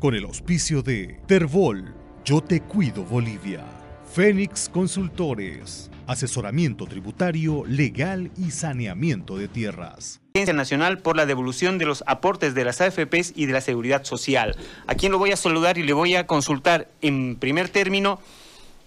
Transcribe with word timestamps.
con 0.00 0.14
el 0.14 0.24
auspicio 0.24 0.82
de 0.82 1.20
Terbol, 1.26 1.94
Yo 2.24 2.40
Te 2.40 2.62
Cuido 2.62 3.04
Bolivia, 3.04 3.62
Fénix 4.10 4.70
Consultores, 4.70 5.90
asesoramiento 6.06 6.86
tributario, 6.86 7.64
legal 7.66 8.30
y 8.38 8.50
saneamiento 8.50 9.36
de 9.36 9.46
tierras. 9.46 10.22
Agencia 10.34 10.54
Nacional 10.54 10.98
por 11.00 11.16
la 11.16 11.26
devolución 11.26 11.76
de 11.76 11.84
los 11.84 12.02
aportes 12.06 12.54
de 12.54 12.64
las 12.64 12.80
AFPs 12.80 13.34
y 13.36 13.44
de 13.44 13.52
la 13.52 13.60
Seguridad 13.60 14.02
Social. 14.04 14.56
A 14.86 14.94
quien 14.94 15.12
lo 15.12 15.18
voy 15.18 15.32
a 15.32 15.36
saludar 15.36 15.76
y 15.76 15.82
le 15.82 15.92
voy 15.92 16.16
a 16.16 16.26
consultar 16.26 16.88
en 17.02 17.36
primer 17.36 17.68
término. 17.68 18.20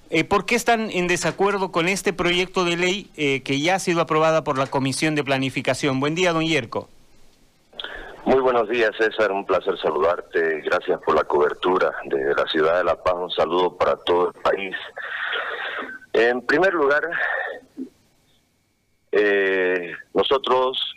Eh, 0.10 0.24
¿Por 0.24 0.48
qué 0.48 0.56
están 0.56 0.90
en 0.90 1.08
desacuerdo 1.08 1.72
con 1.72 1.88
este 1.88 2.12
proyecto 2.14 2.66
de 2.66 2.76
ley 2.76 3.12
eh, 3.18 3.42
que 3.44 3.62
ya 3.62 3.76
ha 3.76 3.80
sido 3.80 4.02
aprobada 4.02 4.44
por 4.44 4.58
la 4.58 4.66
Comisión 4.66 5.14
de 5.14 5.24
Planificación? 5.24 6.00
Buen 6.00 6.16
día, 6.16 6.34
don 6.34 6.44
Yerko. 6.44 6.90
Muy 8.26 8.40
buenos 8.40 8.70
días, 8.70 8.92
César. 8.98 9.34
Un 9.34 9.46
placer 9.46 9.78
saludarte. 9.78 10.62
Gracias 10.62 10.98
por 11.02 11.14
la 11.14 11.26
cobertura 11.26 11.92
desde 12.06 12.34
la 12.34 12.46
ciudad 12.48 12.78
de 12.78 12.86
La 12.86 12.96
Paz. 12.96 13.16
Un 13.16 13.30
saludo 13.30 13.78
para 13.78 13.98
todo 13.98 14.30
el 14.30 14.42
país. 14.42 14.74
En 16.14 16.46
primer 16.46 16.74
lugar, 16.74 17.10
eh, 19.12 19.92
nosotros 20.14 20.96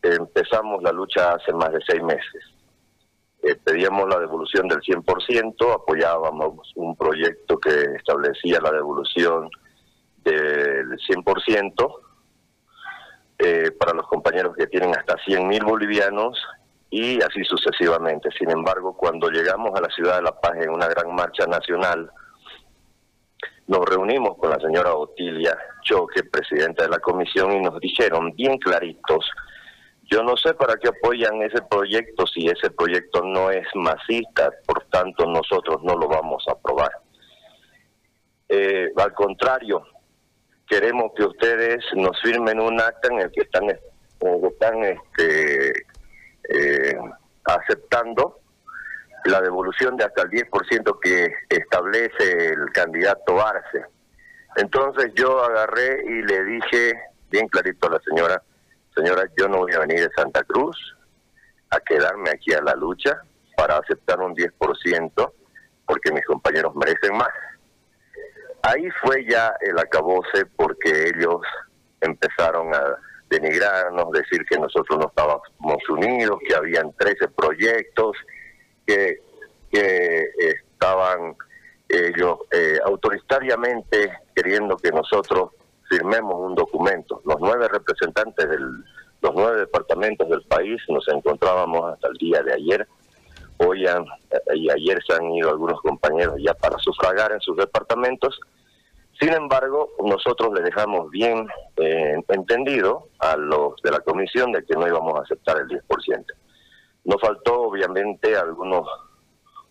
empezamos 0.00 0.80
la 0.84 0.92
lucha 0.92 1.32
hace 1.32 1.52
más 1.52 1.72
de 1.72 1.80
seis 1.84 2.00
meses. 2.00 2.44
Eh, 3.42 3.56
pedíamos 3.56 4.08
la 4.08 4.20
devolución 4.20 4.68
del 4.68 4.80
100%, 4.80 5.74
apoyábamos 5.74 6.72
un 6.76 6.94
proyecto 6.96 7.58
que 7.58 7.96
establecía 7.96 8.60
la 8.60 8.70
devolución 8.70 9.50
del 10.22 10.96
100% 10.96 11.94
eh, 13.40 13.72
para 13.72 13.94
los 13.94 14.06
compañeros 14.06 14.56
que 14.56 14.68
tienen 14.68 14.96
hasta 14.96 15.16
100 15.24 15.48
mil 15.48 15.64
bolivianos 15.64 16.38
y 16.90 17.20
así 17.22 17.44
sucesivamente. 17.44 18.30
Sin 18.38 18.50
embargo, 18.50 18.96
cuando 18.96 19.30
llegamos 19.30 19.72
a 19.74 19.80
la 19.80 19.88
ciudad 19.88 20.16
de 20.16 20.22
La 20.22 20.40
Paz 20.40 20.56
en 20.56 20.70
una 20.70 20.86
gran 20.88 21.14
marcha 21.14 21.46
nacional, 21.46 22.10
nos 23.66 23.84
reunimos 23.84 24.36
con 24.38 24.50
la 24.50 24.58
señora 24.58 24.94
Otilia 24.94 25.56
Choque, 25.82 26.24
presidenta 26.24 26.84
de 26.84 26.88
la 26.88 26.98
comisión, 26.98 27.52
y 27.52 27.60
nos 27.60 27.78
dijeron 27.80 28.34
bien 28.34 28.58
claritos, 28.58 29.30
yo 30.10 30.22
no 30.22 30.36
sé 30.38 30.54
para 30.54 30.76
qué 30.76 30.88
apoyan 30.88 31.42
ese 31.42 31.60
proyecto 31.62 32.26
si 32.26 32.46
ese 32.46 32.70
proyecto 32.70 33.22
no 33.22 33.50
es 33.50 33.66
masista, 33.74 34.50
por 34.66 34.84
tanto 34.84 35.26
nosotros 35.26 35.82
no 35.82 35.94
lo 35.96 36.08
vamos 36.08 36.42
a 36.48 36.52
aprobar. 36.52 36.92
Eh, 38.48 38.90
al 38.96 39.12
contrario, 39.12 39.82
queremos 40.66 41.12
que 41.14 41.24
ustedes 41.24 41.84
nos 41.94 42.18
firmen 42.22 42.58
un 42.60 42.80
acta 42.80 43.08
en 43.12 43.20
el 43.20 43.30
que 43.30 43.42
están, 43.42 43.68
están 43.68 44.82
este, 44.82 45.74
eh, 46.48 46.98
aceptando 47.44 48.40
la 49.24 49.40
devolución 49.40 49.96
de 49.96 50.04
hasta 50.04 50.22
el 50.22 50.30
10% 50.30 50.98
que 51.00 51.32
establece 51.48 52.48
el 52.48 52.70
candidato 52.72 53.44
Arce. 53.44 53.84
Entonces 54.56 55.12
yo 55.14 55.42
agarré 55.44 56.02
y 56.04 56.22
le 56.22 56.44
dije 56.44 56.94
bien 57.30 57.48
clarito 57.48 57.88
a 57.88 57.92
la 57.92 58.00
señora, 58.00 58.42
señora, 58.96 59.24
yo 59.36 59.48
no 59.48 59.58
voy 59.58 59.72
a 59.74 59.80
venir 59.80 60.00
de 60.00 60.10
Santa 60.16 60.42
Cruz 60.44 60.76
a 61.70 61.80
quedarme 61.80 62.30
aquí 62.30 62.52
a 62.54 62.62
la 62.62 62.74
lucha 62.74 63.20
para 63.56 63.76
aceptar 63.76 64.20
un 64.20 64.34
10% 64.34 65.32
porque 65.86 66.12
mis 66.12 66.24
compañeros 66.24 66.74
merecen 66.74 67.16
más. 67.16 67.28
Ahí 68.62 68.88
fue 69.02 69.24
ya 69.28 69.54
el 69.60 69.78
acabose 69.78 70.46
porque 70.56 71.10
ellos 71.14 71.40
empezaron 72.00 72.74
a 72.74 72.98
denigrarnos, 73.28 74.10
decir 74.12 74.44
que 74.48 74.58
nosotros 74.58 74.98
no 74.98 75.08
estábamos 75.08 75.88
unidos, 75.88 76.38
que 76.46 76.54
habían 76.54 76.92
13 76.92 77.28
proyectos, 77.28 78.16
que, 78.86 79.20
estaban 79.70 81.36
ellos 81.88 82.38
eh, 82.52 82.78
autoritariamente 82.84 84.12
queriendo 84.34 84.76
que 84.76 84.90
nosotros 84.90 85.50
firmemos 85.88 86.34
un 86.38 86.54
documento. 86.54 87.20
Los 87.24 87.36
nueve 87.40 87.68
representantes 87.68 88.48
de 88.48 88.58
los 89.20 89.34
nueve 89.34 89.58
departamentos 89.58 90.28
del 90.28 90.42
país 90.42 90.80
nos 90.88 91.06
encontrábamos 91.08 91.92
hasta 91.92 92.08
el 92.08 92.14
día 92.14 92.42
de 92.42 92.54
ayer. 92.54 92.88
Hoy 93.58 93.84
y 94.54 94.70
ayer 94.70 94.98
se 95.06 95.14
han 95.14 95.30
ido 95.32 95.50
algunos 95.50 95.80
compañeros 95.80 96.36
ya 96.38 96.54
para 96.54 96.78
sufragar 96.78 97.32
en 97.32 97.40
sus 97.40 97.56
departamentos 97.56 98.38
sin 99.20 99.32
embargo, 99.32 99.90
nosotros 100.04 100.52
le 100.54 100.62
dejamos 100.62 101.10
bien 101.10 101.48
eh, 101.76 102.14
entendido 102.28 103.08
a 103.18 103.36
los 103.36 103.74
de 103.82 103.90
la 103.90 103.98
comisión 104.00 104.52
de 104.52 104.64
que 104.64 104.74
no 104.74 104.86
íbamos 104.86 105.18
a 105.18 105.22
aceptar 105.22 105.56
el 105.58 105.66
10%. 105.66 106.24
Nos 107.04 107.20
faltó, 107.20 107.62
obviamente, 107.62 108.36
algunos 108.36 108.86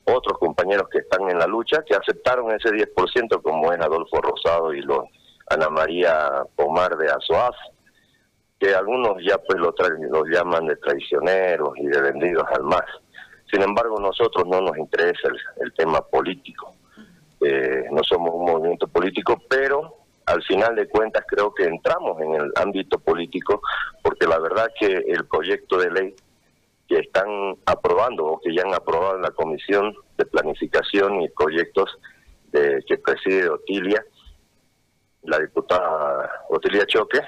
otros 0.03 0.38
compañeros 0.40 0.90
que 0.90 1.00
están 1.00 1.30
en 1.30 1.40
la 1.40 1.47
lucha 1.47 1.81
que 1.86 1.96
aceptaron 1.96 2.52
ese 2.52 2.69
10%, 2.69 3.41
como 3.41 3.72
es 3.72 3.80
Adolfo 3.80 4.22
Rosado 4.22 4.74
y 4.74 4.81
los 4.81 5.06
Ana 5.50 5.69
María 5.69 6.44
Pomar 6.56 6.97
de 6.97 7.09
Azoaz, 7.09 7.56
que 8.59 8.75
algunos 8.75 9.24
ya 9.24 9.38
pues 9.38 9.59
los, 9.59 9.74
los 10.12 10.28
llaman 10.28 10.66
de 10.66 10.75
traicioneros 10.75 11.69
y 11.78 11.88
de 11.88 12.02
vendidos 12.02 12.46
al 12.52 12.63
más. 12.63 12.86
Sin 13.50 13.62
embargo, 13.62 13.97
nosotros 13.97 14.46
no 14.46 14.59
nos 14.59 14.78
interesa 14.78 15.30
el 15.62 15.74
tema 15.74 16.02
político 16.02 16.77
eh, 17.47 17.85
no 17.91 18.03
somos 18.03 18.31
un 18.34 18.46
movimiento 18.46 18.88
político, 18.88 19.41
pero 19.50 19.97
al 20.25 20.44
final 20.44 20.75
de 20.75 20.88
cuentas 20.88 21.24
creo 21.28 21.53
que 21.53 21.63
entramos 21.63 22.19
en 22.22 22.34
el 22.34 22.52
ámbito 22.56 23.00
político 23.00 23.62
porque 24.03 24.28
la 24.28 24.40
verdad 24.40 24.68
que 24.78 24.88
el 24.88 25.25
proyecto 25.25 25.78
de 25.78 25.91
ley 25.91 26.16
que 26.88 27.00
están 27.00 27.28
aprobando 27.66 28.25
o 28.25 28.40
que 28.40 28.53
ya 28.53 28.63
han 28.63 28.74
aprobado 28.74 29.16
en 29.16 29.22
la 29.22 29.31
Comisión 29.31 29.96
de 30.18 30.25
Planificación 30.25 31.22
y 31.22 31.30
Proyectos 31.30 31.97
de, 32.52 32.84
que 32.88 32.97
preside 32.97 33.50
Otilia, 33.50 34.03
la 35.24 35.40
diputada 35.40 36.30
Otilia 36.50 36.86
Choque, 36.86 37.19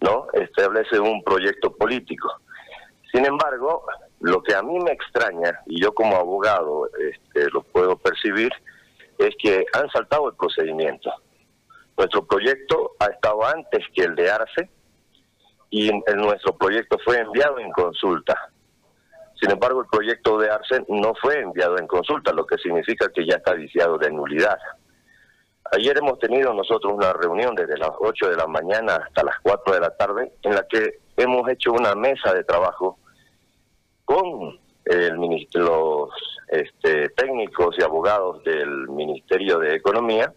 ¿no? 0.00 0.26
establece 0.32 0.98
un 1.00 1.22
proyecto 1.22 1.72
político. 1.72 2.28
Sin 3.12 3.26
embargo, 3.26 3.84
lo 4.20 4.42
que 4.42 4.54
a 4.54 4.62
mí 4.62 4.78
me 4.80 4.92
extraña, 4.92 5.60
y 5.66 5.82
yo 5.82 5.92
como 5.92 6.16
abogado 6.16 6.88
este, 6.98 7.50
lo 7.50 7.62
puedo 7.62 7.96
percibir, 7.96 8.52
es 9.18 9.34
que 9.38 9.64
han 9.72 9.90
saltado 9.90 10.28
el 10.28 10.36
procedimiento. 10.36 11.12
Nuestro 11.96 12.24
proyecto 12.24 12.92
ha 13.00 13.06
estado 13.06 13.44
antes 13.44 13.84
que 13.94 14.02
el 14.02 14.14
de 14.14 14.30
Arce 14.30 14.70
y 15.70 15.90
nuestro 16.14 16.56
proyecto 16.56 16.96
fue 17.04 17.18
enviado 17.18 17.58
en 17.58 17.70
consulta. 17.72 18.50
Sin 19.40 19.50
embargo, 19.50 19.80
el 19.82 19.88
proyecto 19.88 20.38
de 20.38 20.50
Arce 20.50 20.84
no 20.88 21.12
fue 21.20 21.40
enviado 21.40 21.78
en 21.78 21.86
consulta, 21.86 22.32
lo 22.32 22.46
que 22.46 22.56
significa 22.58 23.08
que 23.12 23.26
ya 23.26 23.36
está 23.36 23.54
viciado 23.54 23.98
de 23.98 24.10
nulidad. 24.10 24.58
Ayer 25.72 25.98
hemos 25.98 26.18
tenido 26.18 26.54
nosotros 26.54 26.92
una 26.94 27.12
reunión 27.12 27.54
desde 27.54 27.76
las 27.76 27.90
8 27.98 28.30
de 28.30 28.36
la 28.36 28.46
mañana 28.46 28.96
hasta 28.96 29.22
las 29.22 29.38
4 29.42 29.74
de 29.74 29.80
la 29.80 29.96
tarde 29.96 30.32
en 30.42 30.54
la 30.54 30.66
que 30.66 31.00
hemos 31.16 31.48
hecho 31.50 31.72
una 31.72 31.94
mesa 31.94 32.32
de 32.32 32.44
trabajo 32.44 32.98
con 34.04 34.58
el 34.88 35.18
ministro, 35.18 35.62
los 35.62 36.10
este, 36.48 37.10
técnicos 37.10 37.76
y 37.78 37.82
abogados 37.82 38.42
del 38.44 38.88
Ministerio 38.88 39.58
de 39.58 39.74
Economía 39.74 40.32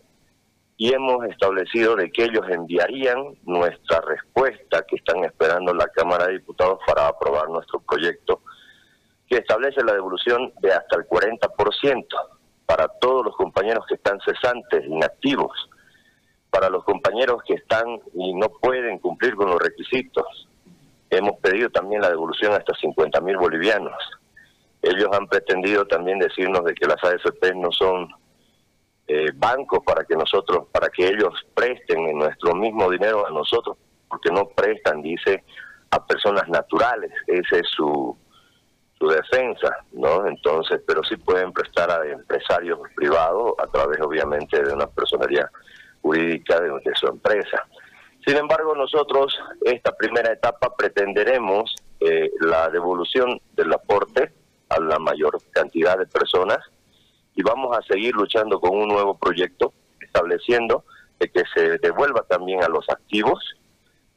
y 0.75 0.93
hemos 0.93 1.25
establecido 1.25 1.95
de 1.95 2.11
que 2.11 2.25
ellos 2.25 2.43
enviarían 2.49 3.35
nuestra 3.43 4.01
respuesta 4.01 4.83
que 4.87 4.97
están 4.97 5.23
esperando 5.23 5.73
la 5.73 5.87
Cámara 5.87 6.27
de 6.27 6.33
Diputados 6.33 6.79
para 6.85 7.07
aprobar 7.07 7.49
nuestro 7.49 7.79
proyecto 7.79 8.41
que 9.29 9.37
establece 9.37 9.83
la 9.85 9.93
devolución 9.93 10.51
de 10.59 10.73
hasta 10.73 10.97
el 10.97 11.07
40% 11.07 12.05
para 12.65 12.87
todos 12.99 13.25
los 13.25 13.35
compañeros 13.37 13.85
que 13.87 13.95
están 13.95 14.19
cesantes, 14.19 14.85
inactivos, 14.85 15.51
para 16.49 16.69
los 16.69 16.83
compañeros 16.83 17.41
que 17.47 17.53
están 17.53 17.85
y 18.13 18.33
no 18.33 18.49
pueden 18.49 18.99
cumplir 18.99 19.35
con 19.35 19.49
los 19.49 19.61
requisitos. 19.61 20.49
Hemos 21.09 21.39
pedido 21.39 21.69
también 21.69 22.01
la 22.01 22.09
devolución 22.09 22.51
hasta 22.51 22.73
50 22.75 23.21
mil 23.21 23.37
bolivianos 23.37 23.93
ellos 24.81 25.09
han 25.11 25.27
pretendido 25.27 25.85
también 25.85 26.19
decirnos 26.19 26.63
de 26.65 26.73
que 26.73 26.87
las 26.87 27.03
AFP 27.03 27.55
no 27.55 27.71
son 27.71 28.09
eh, 29.07 29.31
bancos 29.35 29.79
para 29.85 30.03
que 30.05 30.15
nosotros, 30.15 30.67
para 30.71 30.89
que 30.89 31.07
ellos 31.07 31.33
presten 31.53 32.07
en 32.07 32.17
nuestro 32.17 32.55
mismo 32.55 32.89
dinero 32.89 33.27
a 33.27 33.29
nosotros, 33.29 33.77
porque 34.07 34.31
no 34.31 34.47
prestan, 34.47 35.01
dice, 35.01 35.43
a 35.91 36.05
personas 36.05 36.47
naturales. 36.47 37.11
Esa 37.27 37.57
es 37.57 37.67
su, 37.75 38.17
su 38.97 39.07
defensa, 39.07 39.69
¿no? 39.91 40.25
Entonces, 40.27 40.81
pero 40.87 41.03
sí 41.03 41.15
pueden 41.17 41.51
prestar 41.51 41.91
a 41.91 42.07
empresarios 42.07 42.79
privados 42.95 43.53
a 43.59 43.67
través, 43.67 43.99
obviamente, 44.01 44.63
de 44.63 44.73
una 44.73 44.87
personalidad 44.87 45.49
jurídica 46.01 46.59
de, 46.59 46.71
su 46.95 47.07
empresa. 47.07 47.67
Sin 48.25 48.37
embargo, 48.37 48.75
nosotros, 48.75 49.37
esta 49.65 49.95
primera 49.95 50.31
etapa, 50.31 50.75
pretenderemos 50.75 51.75
eh, 51.99 52.31
la 52.39 52.69
devolución 52.69 53.39
del 53.53 53.73
aporte 53.73 54.31
a 54.71 54.79
la 54.79 54.99
mayor 54.99 55.37
cantidad 55.51 55.97
de 55.97 56.05
personas 56.05 56.59
y 57.35 57.43
vamos 57.43 57.77
a 57.77 57.81
seguir 57.83 58.13
luchando 58.15 58.59
con 58.59 58.77
un 58.77 58.87
nuevo 58.87 59.17
proyecto 59.17 59.73
estableciendo 59.99 60.85
de 61.19 61.29
que 61.29 61.43
se 61.53 61.77
devuelva 61.77 62.23
también 62.23 62.63
a 62.63 62.67
los 62.67 62.89
activos, 62.89 63.43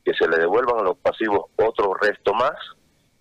que 0.05 0.15
se 0.15 0.29
le 0.29 0.39
devuelvan 0.39 0.79
a 0.79 0.83
los 0.83 0.99
pasivos 0.99 1.47
otro 1.57 1.95
resto 1.95 2.33
más 2.35 2.55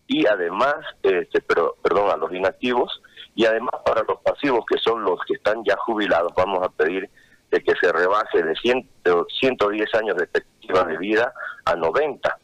y 0.07 0.25
además, 0.27 0.75
este, 1.01 1.41
pero 1.41 1.75
perdón, 1.81 2.11
a 2.11 2.17
los 2.17 2.31
inactivos 2.33 3.01
y 3.35 3.45
además 3.45 3.73
para 3.85 4.03
los 4.03 4.21
pasivos 4.21 4.65
que 4.67 4.77
son 4.77 5.03
los 5.03 5.19
que 5.27 5.35
están 5.35 5.63
ya 5.63 5.75
jubilados. 5.77 6.33
Vamos 6.35 6.59
a 6.63 6.69
pedir 6.69 7.09
de 7.51 7.63
que 7.63 7.73
se 7.81 7.91
rebase 7.91 8.43
de 8.43 8.55
110 8.55 9.95
años 9.95 10.17
de 10.17 10.23
expectativa 10.23 10.83
de 10.83 10.97
vida 10.97 11.33
a 11.65 11.75
90 11.75 12.37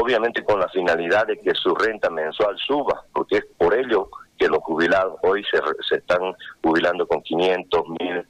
obviamente 0.00 0.42
con 0.42 0.58
la 0.60 0.68
finalidad 0.68 1.26
de 1.26 1.38
que 1.38 1.54
su 1.54 1.74
renta 1.74 2.10
mensual 2.10 2.56
suba, 2.58 3.04
porque 3.12 3.38
es 3.38 3.46
por 3.58 3.74
ello 3.74 4.08
que 4.38 4.48
los 4.48 4.58
jubilados 4.60 5.16
hoy 5.22 5.44
se, 5.44 5.58
se 5.86 5.96
están 5.96 6.34
jubilando 6.62 7.06
con 7.06 7.22
500, 7.22 7.82
1000, 8.00 8.26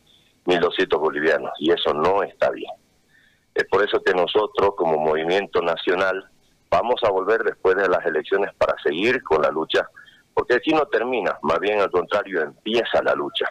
1200 0.46 1.00
bolivianos, 1.00 1.52
y 1.58 1.70
eso 1.70 1.94
no 1.94 2.22
está 2.22 2.50
bien. 2.50 2.70
Es 3.54 3.64
por 3.66 3.84
eso 3.84 4.02
que 4.02 4.12
nosotros 4.12 4.74
como 4.76 4.98
movimiento 4.98 5.60
nacional 5.60 6.28
vamos 6.70 7.00
a 7.04 7.10
volver 7.10 7.42
después 7.42 7.76
de 7.76 7.88
las 7.88 8.04
elecciones 8.04 8.52
para 8.54 8.74
seguir 8.82 9.22
con 9.22 9.42
la 9.42 9.50
lucha, 9.50 9.88
porque 10.34 10.54
aquí 10.54 10.72
no 10.72 10.86
termina, 10.86 11.38
más 11.42 11.60
bien 11.60 11.80
al 11.80 11.90
contrario, 11.90 12.42
empieza 12.42 13.02
la 13.02 13.14
lucha. 13.14 13.46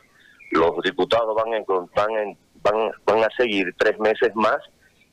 Los 0.51 0.81
diputados 0.83 1.35
van, 1.35 1.51
van, 1.95 2.37
van, 2.63 2.91
van 3.05 3.23
a 3.23 3.27
seguir 3.37 3.73
tres 3.77 3.99
meses 3.99 4.31
más 4.35 4.57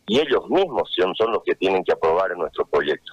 y 0.07 0.21
ellos 0.21 0.49
mismos 0.49 0.95
son, 0.95 1.33
los 1.33 1.43
que 1.45 1.55
tienen 1.55 1.83
que 1.85 1.93
aprobar 1.93 2.37
nuestro 2.37 2.65
proyecto. 2.67 3.13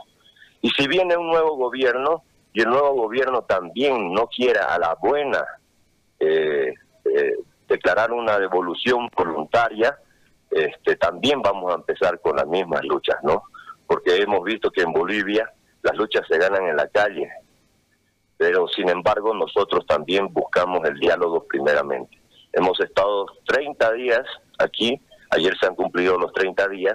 Y 0.62 0.70
si 0.70 0.88
viene 0.88 1.18
un 1.18 1.28
nuevo 1.28 1.56
gobierno 1.56 2.24
y 2.54 2.62
el 2.62 2.70
nuevo 2.70 2.94
gobierno 2.94 3.44
también 3.44 4.14
no 4.14 4.28
quiera 4.28 4.74
a 4.74 4.80
la 4.80 4.96
buena 5.02 5.44
eh, 6.20 6.74
eh, 7.06 7.34
declarar 7.68 8.12
una 8.12 8.38
devolución 8.38 9.10
voluntaria, 9.16 9.98
este, 10.52 10.96
también 10.98 11.42
vamos 11.42 11.72
a 11.72 11.76
empezar 11.76 12.22
con 12.22 12.36
las 12.36 12.46
mismas 12.48 12.84
luchas, 12.84 13.18
¿no? 13.24 13.44
Porque 13.88 14.18
hemos 14.18 14.44
visto 14.44 14.70
que 14.70 14.82
en 14.82 14.94
Bolivia 14.94 15.52
las 15.82 15.96
luchas 15.98 16.28
se 16.28 16.38
ganan 16.38 16.68
en 16.68 16.78
la 16.78 16.88
calle, 16.88 17.28
pero 18.38 18.68
sin 18.68 18.88
embargo 18.90 19.34
nosotros 19.34 19.86
también 19.88 20.32
buscamos 20.32 20.88
el 20.88 21.00
diálogo 21.00 21.46
primeramente. 21.46 22.20
Hemos 22.54 22.80
estado 22.80 23.26
30 23.46 23.94
días 23.94 24.22
aquí 24.60 25.02
Ayer 25.36 25.58
se 25.58 25.66
han 25.66 25.74
cumplido 25.74 26.16
los 26.20 26.32
30 26.34 26.68
días, 26.68 26.94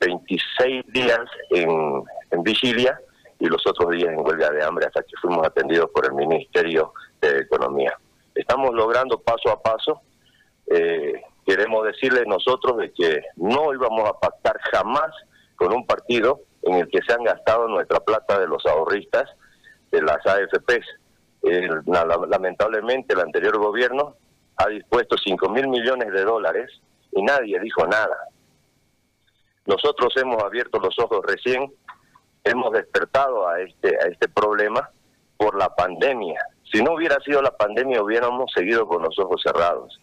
26 0.00 0.82
días 0.86 1.20
en, 1.50 2.02
vigilia 2.42 2.98
y 3.38 3.46
los 3.46 3.66
otros 3.66 3.90
días 3.90 4.08
en 4.08 4.26
huelga 4.26 4.50
de 4.50 4.64
hambre 4.64 4.86
hasta 4.86 5.02
que 5.02 5.14
fuimos 5.20 5.46
atendidos 5.46 5.90
por 5.90 6.06
el 6.06 6.14
Ministerio 6.14 6.94
de 7.20 7.40
Economía. 7.40 7.92
Estamos 8.34 8.72
logrando 8.72 9.20
paso 9.20 9.50
a 9.50 9.60
paso. 9.60 10.00
Eh, 10.68 11.20
queremos 11.44 11.84
decirles 11.84 12.24
nosotros 12.26 12.78
de 12.78 12.92
que 12.92 13.22
no 13.36 13.74
íbamos 13.74 14.08
a 14.08 14.18
pactar 14.18 14.58
jamás 14.72 15.10
con 15.56 15.74
un 15.74 15.86
partido 15.86 16.40
en 16.62 16.76
el 16.76 16.88
que 16.88 17.02
se 17.06 17.12
han 17.12 17.24
gastado 17.24 17.68
nuestra 17.68 18.00
plata 18.00 18.38
de 18.38 18.46
los 18.46 18.64
ahorristas 18.64 19.28
de 19.90 20.00
las 20.00 20.24
AFPs. 20.26 20.86
lamentablemente 22.30 23.12
el 23.12 23.20
anterior 23.20 23.58
gobierno 23.58 24.16
ha 24.56 24.68
dispuesto 24.68 25.16
5 25.22 25.48
mil 25.50 25.68
millones 25.68 26.10
de 26.10 26.24
dólares 26.24 26.70
y 27.12 27.22
nadie 27.22 27.58
dijo 27.60 27.86
nada. 27.86 28.16
Nosotros 29.66 30.12
hemos 30.16 30.42
abierto 30.42 30.78
los 30.78 30.98
ojos 30.98 31.20
recién, 31.26 31.72
hemos 32.44 32.72
despertado 32.72 33.48
a 33.48 33.60
este, 33.60 33.96
a 33.96 34.08
este 34.08 34.28
problema 34.28 34.90
por 35.36 35.56
la 35.56 35.74
pandemia. 35.74 36.40
Si 36.72 36.82
no 36.82 36.94
hubiera 36.94 37.18
sido 37.20 37.42
la 37.42 37.56
pandemia, 37.56 38.02
hubiéramos 38.02 38.50
seguido 38.52 38.86
con 38.86 39.02
los 39.02 39.18
ojos 39.18 39.42
cerrados. 39.42 40.00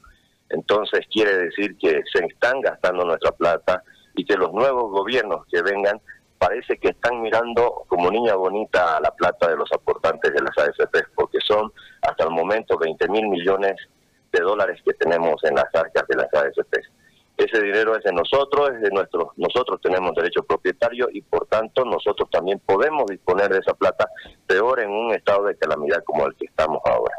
Entonces 0.50 1.06
quiere 1.12 1.38
decir 1.38 1.77
que 1.77 2.01
se 2.12 2.25
están 2.25 2.62
gastando 2.62 3.04
nuestra 3.04 3.31
plata 3.31 3.83
y 4.15 4.25
que 4.25 4.36
los 4.36 4.51
nuevos 4.54 4.92
gobiernos 4.92 5.45
que 5.51 5.62
vengan 5.62 6.00
parece 6.38 6.77
que 6.77 6.89
están 6.89 7.21
mirando 7.21 7.83
como 7.88 8.12
niña 8.12 8.36
bonita 8.36 8.98
a 8.98 9.01
la 9.01 9.12
plata 9.12 9.50
de 9.50 9.57
los 9.57 9.71
aportantes 9.71 10.33
de 10.33 10.42
las 10.42 10.57
AFP, 10.57 11.07
porque 11.15 11.39
son 11.45 11.71
hasta 12.01 12.24
el 12.25 12.31
momento 12.31 12.77
20 12.77 13.07
mil 13.09 13.27
millones 13.27 13.75
de 14.31 14.39
dólares 14.42 14.80
que 14.86 14.94
tenemos 14.94 15.44
en 15.44 15.56
las 15.56 15.74
arcas 15.74 16.07
de 16.07 16.15
las 16.15 16.33
AFP. 16.33 16.77
Ese 17.57 17.65
dinero 17.65 17.95
es 17.98 18.04
de 18.04 18.12
nosotros, 18.13 18.69
es 18.75 18.81
de 18.81 18.92
nuestros, 18.92 19.30
nosotros 19.36 19.81
tenemos 19.81 20.13
derecho 20.13 20.44
propietario 20.44 21.07
y 21.12 21.21
por 21.21 21.48
tanto 21.48 21.83
nosotros 21.86 22.30
también 22.30 22.62
podemos 22.63 23.07
disponer 23.07 23.51
de 23.51 23.57
esa 23.57 23.74
plata, 23.74 24.07
peor 24.45 24.80
en 24.80 24.92
un 24.92 25.12
estado 25.12 25.45
de 25.45 25.57
calamidad 25.57 26.04
como 26.04 26.27
el 26.27 26.36
que 26.36 26.45
estamos 26.45 26.80
ahora. 26.86 27.15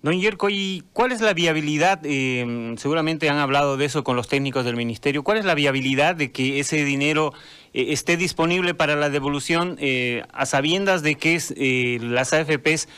Don 0.00 0.18
Yerko, 0.18 0.48
¿y 0.48 0.84
cuál 0.94 1.12
es 1.12 1.20
la 1.20 1.34
viabilidad? 1.34 2.00
Eh, 2.04 2.74
seguramente 2.78 3.28
han 3.28 3.36
hablado 3.36 3.76
de 3.76 3.84
eso 3.84 4.04
con 4.04 4.16
los 4.16 4.26
técnicos 4.26 4.64
del 4.64 4.76
ministerio. 4.76 5.22
¿Cuál 5.22 5.36
es 5.36 5.44
la 5.44 5.54
viabilidad 5.54 6.14
de 6.14 6.32
que 6.32 6.58
ese 6.58 6.82
dinero 6.84 7.34
eh, 7.74 7.86
esté 7.90 8.16
disponible 8.16 8.72
para 8.72 8.96
la 8.96 9.10
devolución 9.10 9.76
eh, 9.80 10.22
a 10.32 10.46
sabiendas 10.46 11.02
de 11.02 11.16
que 11.16 11.98
las 12.00 12.32
AFPs 12.32 12.88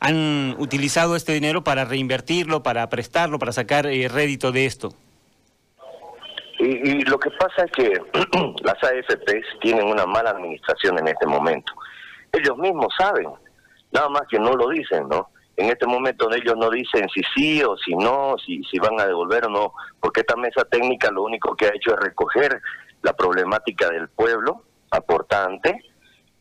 han 0.00 0.56
utilizado 0.58 1.16
este 1.16 1.32
dinero 1.32 1.64
para 1.64 1.86
reinvertirlo, 1.86 2.62
para 2.62 2.86
prestarlo, 2.90 3.38
para 3.38 3.52
sacar 3.52 3.86
rédito 3.86 4.52
de 4.52 4.66
esto? 4.66 4.94
Y, 6.58 7.04
lo 7.04 7.18
que 7.18 7.30
pasa 7.32 7.64
es 7.64 7.72
que 7.72 7.92
las 8.62 8.82
AFPs 8.82 9.58
tienen 9.60 9.86
una 9.86 10.06
mala 10.06 10.30
administración 10.30 10.98
en 10.98 11.08
este 11.08 11.26
momento. 11.26 11.72
Ellos 12.32 12.56
mismos 12.56 12.88
saben, 12.96 13.28
nada 13.92 14.08
más 14.08 14.22
que 14.28 14.38
no 14.38 14.54
lo 14.54 14.68
dicen, 14.68 15.08
¿no? 15.08 15.28
En 15.56 15.70
este 15.70 15.86
momento 15.86 16.30
ellos 16.32 16.54
no 16.56 16.68
dicen 16.70 17.08
si 17.08 17.22
sí 17.34 17.62
o 17.62 17.76
si 17.78 17.94
no, 17.94 18.36
si, 18.44 18.62
si 18.64 18.78
van 18.78 19.00
a 19.00 19.06
devolver 19.06 19.46
o 19.46 19.50
no, 19.50 19.72
porque 20.00 20.20
esta 20.20 20.36
mesa 20.36 20.64
técnica 20.64 21.10
lo 21.10 21.22
único 21.22 21.56
que 21.56 21.66
ha 21.66 21.74
hecho 21.74 21.94
es 21.94 22.00
recoger 22.00 22.60
la 23.02 23.14
problemática 23.14 23.88
del 23.88 24.08
pueblo 24.08 24.64
aportante. 24.90 25.82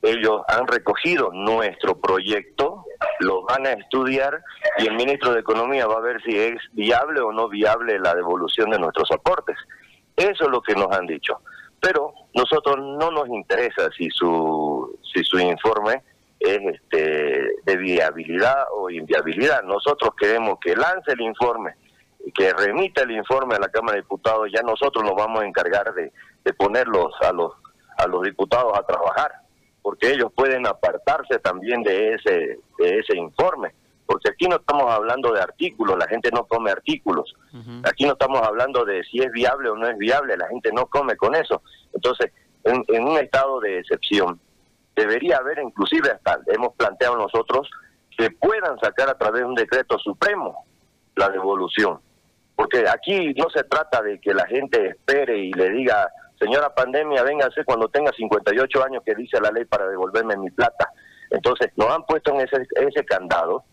Ellos 0.02 0.42
han 0.48 0.68
recogido 0.68 1.32
nuestro 1.34 2.00
proyecto, 2.00 2.86
lo 3.20 3.44
van 3.44 3.66
a 3.66 3.72
estudiar 3.72 4.42
y 4.78 4.88
el 4.88 4.96
ministro 4.96 5.34
de 5.34 5.40
Economía 5.40 5.88
va 5.88 5.96
a 5.96 6.02
ver 6.02 6.22
si 6.24 6.38
es 6.38 6.62
viable 6.74 7.22
o 7.22 7.32
no 7.32 7.48
viable 7.48 7.98
la 8.00 8.14
devolución 8.14 8.70
de 8.70 8.80
nuestros 8.80 9.10
aportes. 9.12 9.58
Eso 10.16 10.46
es 10.46 10.50
lo 10.50 10.62
que 10.62 10.76
nos 10.76 10.92
han 10.92 11.06
dicho. 11.06 11.40
Pero 11.80 12.14
nosotros 12.34 12.78
no 12.78 13.12
nos 13.12 13.28
interesa 13.28 13.90
si 13.96 14.10
su, 14.10 14.98
si 15.14 15.24
su 15.24 15.40
informe 15.40 16.04
es 16.40 16.60
este, 16.62 17.56
de 17.64 17.78
viabilidad 17.78 18.66
o 18.74 18.90
inviabilidad. 18.90 19.64
Nosotros 19.64 20.12
queremos 20.18 20.60
que 20.60 20.76
lance 20.76 21.12
el 21.12 21.22
informe, 21.22 21.76
que 22.34 22.54
remita 22.54 23.04
el 23.04 23.12
informe 23.12 23.56
a 23.56 23.60
la 23.60 23.70
Cámara 23.70 23.96
de 23.96 24.02
Diputados. 24.02 24.50
Ya 24.54 24.62
nosotros 24.62 25.04
nos 25.04 25.16
vamos 25.16 25.42
a 25.42 25.46
encargar 25.46 25.94
de, 25.94 26.12
de 26.44 26.54
ponerlos 26.54 27.14
a 27.22 27.32
los, 27.32 27.54
a 27.98 28.08
los 28.08 28.24
diputados 28.24 28.78
a 28.78 28.84
trabajar, 28.84 29.32
porque 29.82 30.12
ellos 30.12 30.32
pueden 30.34 30.66
apartarse 30.66 31.40
también 31.40 31.84
de 31.84 32.14
ese, 32.14 32.60
de 32.80 33.00
ese 33.00 33.18
informe 33.18 33.74
porque 34.06 34.30
aquí 34.30 34.48
no 34.48 34.58
estamos 34.58 34.92
hablando 34.92 35.32
de 35.34 35.42
artículos, 35.42 35.98
la 35.98 36.08
gente 36.08 36.30
no 36.32 36.46
come 36.46 36.72
artículos. 36.72 37.36
Aquí 37.84 38.06
no 38.06 38.14
estamos 38.14 38.42
hablando 38.42 38.86
de 38.86 39.04
si 39.04 39.20
es 39.20 39.32
viable 39.32 39.70
o 39.70 39.76
no 39.76 39.88
es 39.88 39.98
viable, 39.98 40.38
la 40.38 40.48
gente 40.48 40.72
no 40.72 40.86
come 40.88 41.16
con 41.16 41.34
eso. 41.34 41.62
Entonces, 41.94 42.32
en, 42.64 42.84
un 43.04 43.18
estado 43.18 43.60
de 43.60 43.80
excepción, 43.80 44.40
debería 44.96 45.38
haber 45.38 45.60
inclusive 45.60 46.12
hasta, 46.12 46.40
hemos 46.48 46.74
planteado 46.76 47.18
nosotros, 47.18 47.70
que 48.18 48.30
puedan 48.32 48.78
sacar 48.80 49.10
a 49.10 49.18
través 49.18 49.42
de 49.42 49.48
un 49.48 49.56
decreto 49.56 49.98
supremo 49.98 50.66
la 51.16 51.30
devolución. 51.30 52.00
Porque 52.56 52.86
aquí 52.88 53.34
no 53.34 53.50
se 53.50 53.64
trata 53.64 54.02
de 54.02 54.20
que 54.20 54.34
la 54.34 54.46
gente 54.46 54.90
espere 54.90 55.38
y 55.38 55.52
le 55.54 55.70
diga, 55.72 56.10
señora 56.40 56.74
pandemia, 56.74 57.24
véngase 57.24 57.66
cuando 57.66 57.90
tenga 57.90 58.12
58 58.12 58.84
años 58.84 59.04
que 59.04 59.16
dice 59.16 59.42
la 59.42 59.52
ley 59.52 59.66
para 59.66 59.88
devolverme 59.88 60.38
mi 60.38 60.52
plata. 60.52 60.90
Entonces, 61.32 61.72
nos 61.76 61.90
han 61.90 62.06
puesto 62.06 62.34
en 62.34 62.42
ese, 62.42 62.68
ese 62.76 63.04
candado 63.04 63.66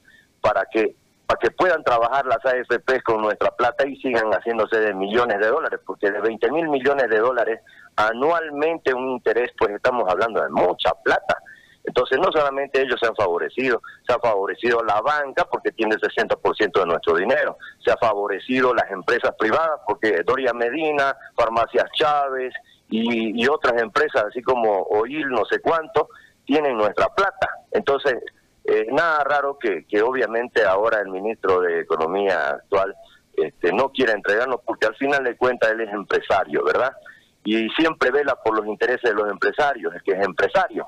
para 0.43 0.67
que 0.71 0.97
para 1.27 1.39
que 1.39 1.51
puedan 1.51 1.83
trabajar 1.83 2.27
las 2.27 2.45
AFPs 2.45 3.03
con 3.05 3.23
nuestra 3.23 3.51
plata 3.53 3.87
y 3.87 3.97
sigan 4.03 4.31
haciéndose 4.33 4.81
de 4.81 4.93
millones 4.93 5.39
de 5.39 5.47
dólares, 5.47 5.81
porque 5.87 6.11
de 6.11 6.21
20 6.21 6.51
mil 6.51 6.69
millones 6.69 7.09
de 7.09 7.21
dólares 7.21 7.61
anualmente 7.97 8.93
un 8.93 9.09
interés, 9.09 9.51
pues 9.57 9.71
estamos 9.71 10.05
hablando 10.11 10.43
de 10.43 10.51
mucha 10.51 10.91
plata. 11.03 11.39
Entonces 11.85 12.19
no 12.19 12.31
solamente 12.31 12.83
ellos 12.83 12.97
se 13.01 13.07
han 13.07 13.17
favorecido, 13.17 13.81
se 14.07 14.13
ha 14.13 14.19
favorecido 14.19 14.85
la 14.85 15.01
banca 15.01 15.45
porque 15.51 15.73
tiene 15.73 15.95
el 15.95 16.01
60% 16.01 16.81
de 16.81 16.87
nuestro 16.87 17.17
dinero, 17.17 17.57
se 17.85 17.91
ha 17.91 17.97
favorecido 17.97 18.75
las 18.75 18.91
empresas 18.91 19.35
privadas 19.39 19.81
porque 19.87 20.23
Doria 20.25 20.53
Medina, 20.53 21.17
Farmacias 21.35 21.87
Chávez 21.95 22.53
y, 22.89 23.43
y 23.43 23.49
otras 23.49 23.81
empresas, 23.81 24.25
así 24.29 24.43
como 24.43 24.83
OIL, 24.83 25.29
no 25.29 25.45
sé 25.47 25.61
cuánto, 25.61 26.09
tienen 26.45 26.77
nuestra 26.77 27.09
plata. 27.09 27.49
Entonces 27.71 28.17
eh, 28.65 28.87
nada 28.93 29.25
raro 29.25 29.59
que, 29.59 29.85
que 29.87 30.03
obviamente 30.03 30.65
ahora 30.65 31.01
el 31.01 31.09
ministro 31.09 31.61
de 31.61 31.81
Economía 31.81 32.51
actual 32.51 32.95
este, 33.37 33.73
no 33.73 33.91
quiera 33.91 34.13
entregarnos 34.13 34.61
porque 34.65 34.87
al 34.87 34.95
final 34.97 35.25
de 35.25 35.37
cuentas 35.37 35.71
él 35.73 35.81
es 35.81 35.93
empresario, 35.93 36.65
¿verdad? 36.65 36.93
Y 37.45 37.69
siempre 37.71 38.11
vela 38.11 38.37
por 38.37 38.57
los 38.57 38.67
intereses 38.67 39.03
de 39.03 39.15
los 39.15 39.29
empresarios, 39.29 39.95
es 39.95 40.03
que 40.03 40.13
es 40.13 40.25
empresario. 40.25 40.87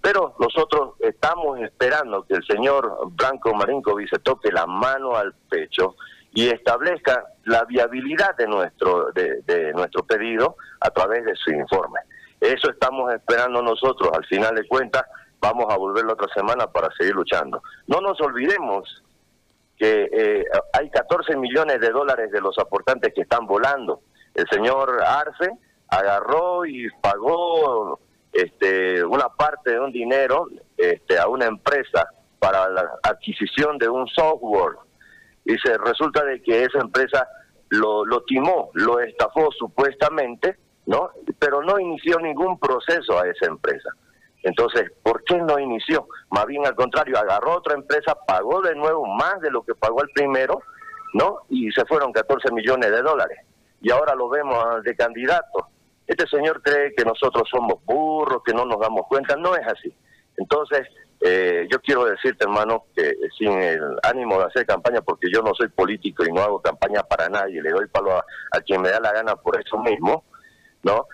Pero 0.00 0.34
nosotros 0.38 0.94
estamos 1.00 1.60
esperando 1.60 2.22
que 2.24 2.34
el 2.34 2.44
señor 2.46 2.96
Blanco 3.10 3.52
Marinkovic 3.54 4.08
se 4.08 4.18
toque 4.20 4.52
la 4.52 4.66
mano 4.66 5.16
al 5.16 5.34
pecho 5.48 5.96
y 6.32 6.48
establezca 6.48 7.24
la 7.44 7.64
viabilidad 7.64 8.36
de 8.36 8.46
nuestro 8.46 9.10
de 9.12 9.72
nuestro 9.74 10.04
pedido 10.04 10.56
a 10.80 10.90
través 10.90 11.24
de 11.24 11.34
su 11.34 11.50
informe. 11.50 12.00
Eso 12.40 12.70
estamos 12.70 13.12
esperando 13.12 13.60
nosotros. 13.60 14.10
Al 14.16 14.24
final 14.24 14.54
de 14.54 14.66
cuentas, 14.66 15.04
vamos 15.40 15.66
a 15.70 15.76
volver 15.76 16.04
la 16.04 16.12
otra 16.12 16.28
semana 16.34 16.66
para 16.66 16.88
seguir 16.96 17.14
luchando. 17.14 17.62
No 17.86 18.00
nos 18.00 18.20
olvidemos 18.20 19.02
que 19.76 20.08
eh, 20.12 20.44
hay 20.74 20.90
14 20.90 21.36
millones 21.36 21.80
de 21.80 21.90
dólares 21.90 22.30
de 22.30 22.40
los 22.40 22.58
aportantes 22.58 23.14
que 23.14 23.22
están 23.22 23.46
volando. 23.46 24.02
El 24.34 24.46
señor 24.48 25.02
Arce 25.02 25.50
agarró 25.88 26.66
y 26.66 26.88
pagó 27.00 27.98
este, 28.32 29.02
una 29.04 29.28
parte 29.30 29.72
de 29.72 29.80
un 29.80 29.90
dinero 29.90 30.48
este, 30.76 31.18
a 31.18 31.28
una 31.28 31.46
empresa 31.46 32.08
para 32.38 32.68
la 32.68 32.90
adquisición 33.02 33.78
de 33.78 33.88
un 33.88 34.06
software 34.08 34.76
y 35.44 35.56
se 35.58 35.76
resulta 35.78 36.24
de 36.24 36.42
que 36.42 36.64
esa 36.64 36.78
empresa 36.78 37.26
lo, 37.70 38.04
lo 38.04 38.22
timó, 38.24 38.70
lo 38.74 39.00
estafó 39.00 39.50
supuestamente, 39.58 40.58
¿no? 40.86 41.10
Pero 41.38 41.62
no 41.62 41.78
inició 41.78 42.18
ningún 42.18 42.58
proceso 42.58 43.18
a 43.18 43.26
esa 43.26 43.46
empresa. 43.46 43.90
Entonces, 44.42 44.90
¿por 45.02 45.22
qué 45.24 45.36
no 45.36 45.58
inició? 45.58 46.06
Más 46.30 46.46
bien 46.46 46.66
al 46.66 46.74
contrario, 46.74 47.18
agarró 47.18 47.56
otra 47.56 47.74
empresa, 47.74 48.14
pagó 48.26 48.62
de 48.62 48.74
nuevo 48.74 49.06
más 49.06 49.40
de 49.40 49.50
lo 49.50 49.62
que 49.62 49.74
pagó 49.74 50.02
el 50.02 50.08
primero, 50.10 50.62
¿no? 51.14 51.40
Y 51.48 51.70
se 51.72 51.84
fueron 51.84 52.12
14 52.12 52.52
millones 52.52 52.90
de 52.90 53.02
dólares. 53.02 53.38
Y 53.82 53.90
ahora 53.90 54.14
lo 54.14 54.28
vemos 54.28 54.82
de 54.82 54.94
candidato. 54.96 55.68
Este 56.06 56.26
señor 56.26 56.62
cree 56.62 56.94
que 56.94 57.04
nosotros 57.04 57.48
somos 57.50 57.84
burros, 57.84 58.42
que 58.44 58.54
no 58.54 58.64
nos 58.64 58.80
damos 58.80 59.06
cuenta. 59.08 59.36
No 59.36 59.54
es 59.54 59.66
así. 59.66 59.94
Entonces, 60.36 60.88
eh, 61.20 61.68
yo 61.70 61.80
quiero 61.80 62.04
decirte, 62.06 62.44
hermano, 62.44 62.84
que 62.96 63.12
sin 63.38 63.52
el 63.52 63.98
ánimo 64.02 64.38
de 64.38 64.46
hacer 64.46 64.66
campaña, 64.66 65.02
porque 65.02 65.28
yo 65.32 65.42
no 65.42 65.52
soy 65.54 65.68
político 65.68 66.24
y 66.24 66.32
no 66.32 66.40
hago 66.40 66.60
campaña 66.62 67.02
para 67.02 67.28
nadie, 67.28 67.62
le 67.62 67.70
doy 67.70 67.86
palo 67.88 68.16
a, 68.16 68.24
a 68.52 68.60
quien 68.60 68.80
me 68.80 68.88
da 68.88 69.00
la 69.00 69.12
gana 69.12 69.36
por 69.36 69.60
eso 69.60 69.78
mismo, 69.78 70.24
¿no? 70.82 71.06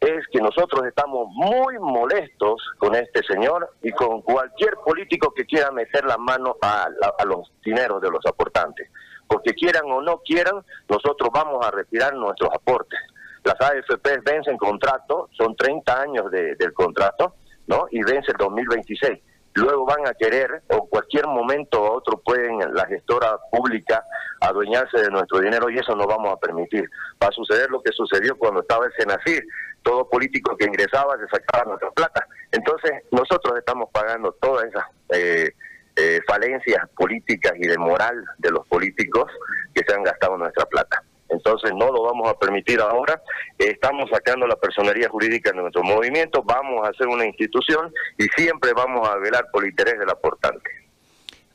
Es 0.00 0.26
que 0.30 0.40
nosotros 0.40 0.86
estamos 0.86 1.28
muy 1.30 1.78
molestos 1.78 2.62
con 2.78 2.94
este 2.94 3.22
señor 3.24 3.74
y 3.82 3.90
con 3.90 4.22
cualquier 4.22 4.74
político 4.84 5.32
que 5.34 5.44
quiera 5.44 5.70
meter 5.70 6.04
la 6.04 6.16
mano 6.16 6.56
a, 6.62 6.88
los 7.24 7.50
dineros 7.64 8.00
de 8.00 8.10
los 8.10 8.24
aportantes. 8.26 8.88
Porque 9.26 9.54
quieran 9.54 9.84
o 9.86 10.00
no 10.00 10.18
quieran, 10.18 10.64
nosotros 10.88 11.30
vamos 11.32 11.66
a 11.66 11.70
retirar 11.70 12.14
nuestros 12.14 12.50
aportes. 12.52 12.98
Las 13.44 13.60
AFP 13.60 14.20
vencen 14.24 14.56
contrato, 14.56 15.28
son 15.36 15.56
30 15.56 16.00
años 16.00 16.30
de, 16.30 16.54
del 16.56 16.72
contrato, 16.72 17.34
¿no? 17.66 17.86
Y 17.90 18.02
vence 18.02 18.30
el 18.30 18.38
2026 18.38 19.20
luego 19.58 19.84
van 19.84 20.06
a 20.06 20.14
querer, 20.14 20.62
o 20.68 20.88
cualquier 20.88 21.26
momento 21.26 21.82
o 21.82 21.96
otro 21.96 22.20
pueden 22.24 22.58
la 22.74 22.86
gestora 22.86 23.36
pública 23.50 24.04
adueñarse 24.40 25.00
de 25.00 25.10
nuestro 25.10 25.40
dinero 25.40 25.68
y 25.70 25.78
eso 25.78 25.94
no 25.94 26.06
vamos 26.06 26.32
a 26.32 26.36
permitir. 26.36 26.88
Va 27.22 27.28
a 27.28 27.32
suceder 27.32 27.70
lo 27.70 27.82
que 27.82 27.92
sucedió 27.92 28.36
cuando 28.36 28.60
estaba 28.60 28.86
el 28.86 28.92
Senacir, 28.98 29.44
todo 29.82 30.08
político 30.08 30.56
que 30.56 30.66
ingresaba 30.66 31.16
se 31.18 31.28
sacaba 31.28 31.64
nuestra 31.64 31.90
plata. 31.90 32.26
Entonces 32.52 32.92
nosotros 33.10 33.58
estamos 33.58 33.90
pagando 33.92 34.32
todas 34.40 34.66
esas 34.66 34.84
eh, 35.10 35.52
eh, 35.96 36.20
falencias 36.26 36.88
políticas 36.96 37.52
y 37.56 37.66
de 37.66 37.78
moral 37.78 38.24
de 38.38 38.50
los 38.50 38.66
políticos 38.68 39.30
que 39.74 39.82
se 39.86 39.94
han 39.94 40.02
gastado 40.02 40.36
nuestra 40.36 40.64
plata. 40.66 41.02
Entonces 41.48 41.72
no 41.74 41.90
lo 41.90 42.02
vamos 42.02 42.28
a 42.28 42.38
permitir 42.38 42.78
ahora. 42.78 43.22
Estamos 43.56 44.10
sacando 44.10 44.46
la 44.46 44.56
personería 44.56 45.08
jurídica 45.08 45.50
de 45.50 45.56
nuestro 45.56 45.82
movimiento, 45.82 46.42
vamos 46.42 46.86
a 46.86 46.90
hacer 46.90 47.06
una 47.06 47.24
institución 47.24 47.90
y 48.18 48.24
siempre 48.36 48.74
vamos 48.74 49.08
a 49.08 49.16
velar 49.16 49.46
por 49.50 49.64
el 49.64 49.70
interés 49.70 49.98
del 49.98 50.10
aportante. 50.10 50.70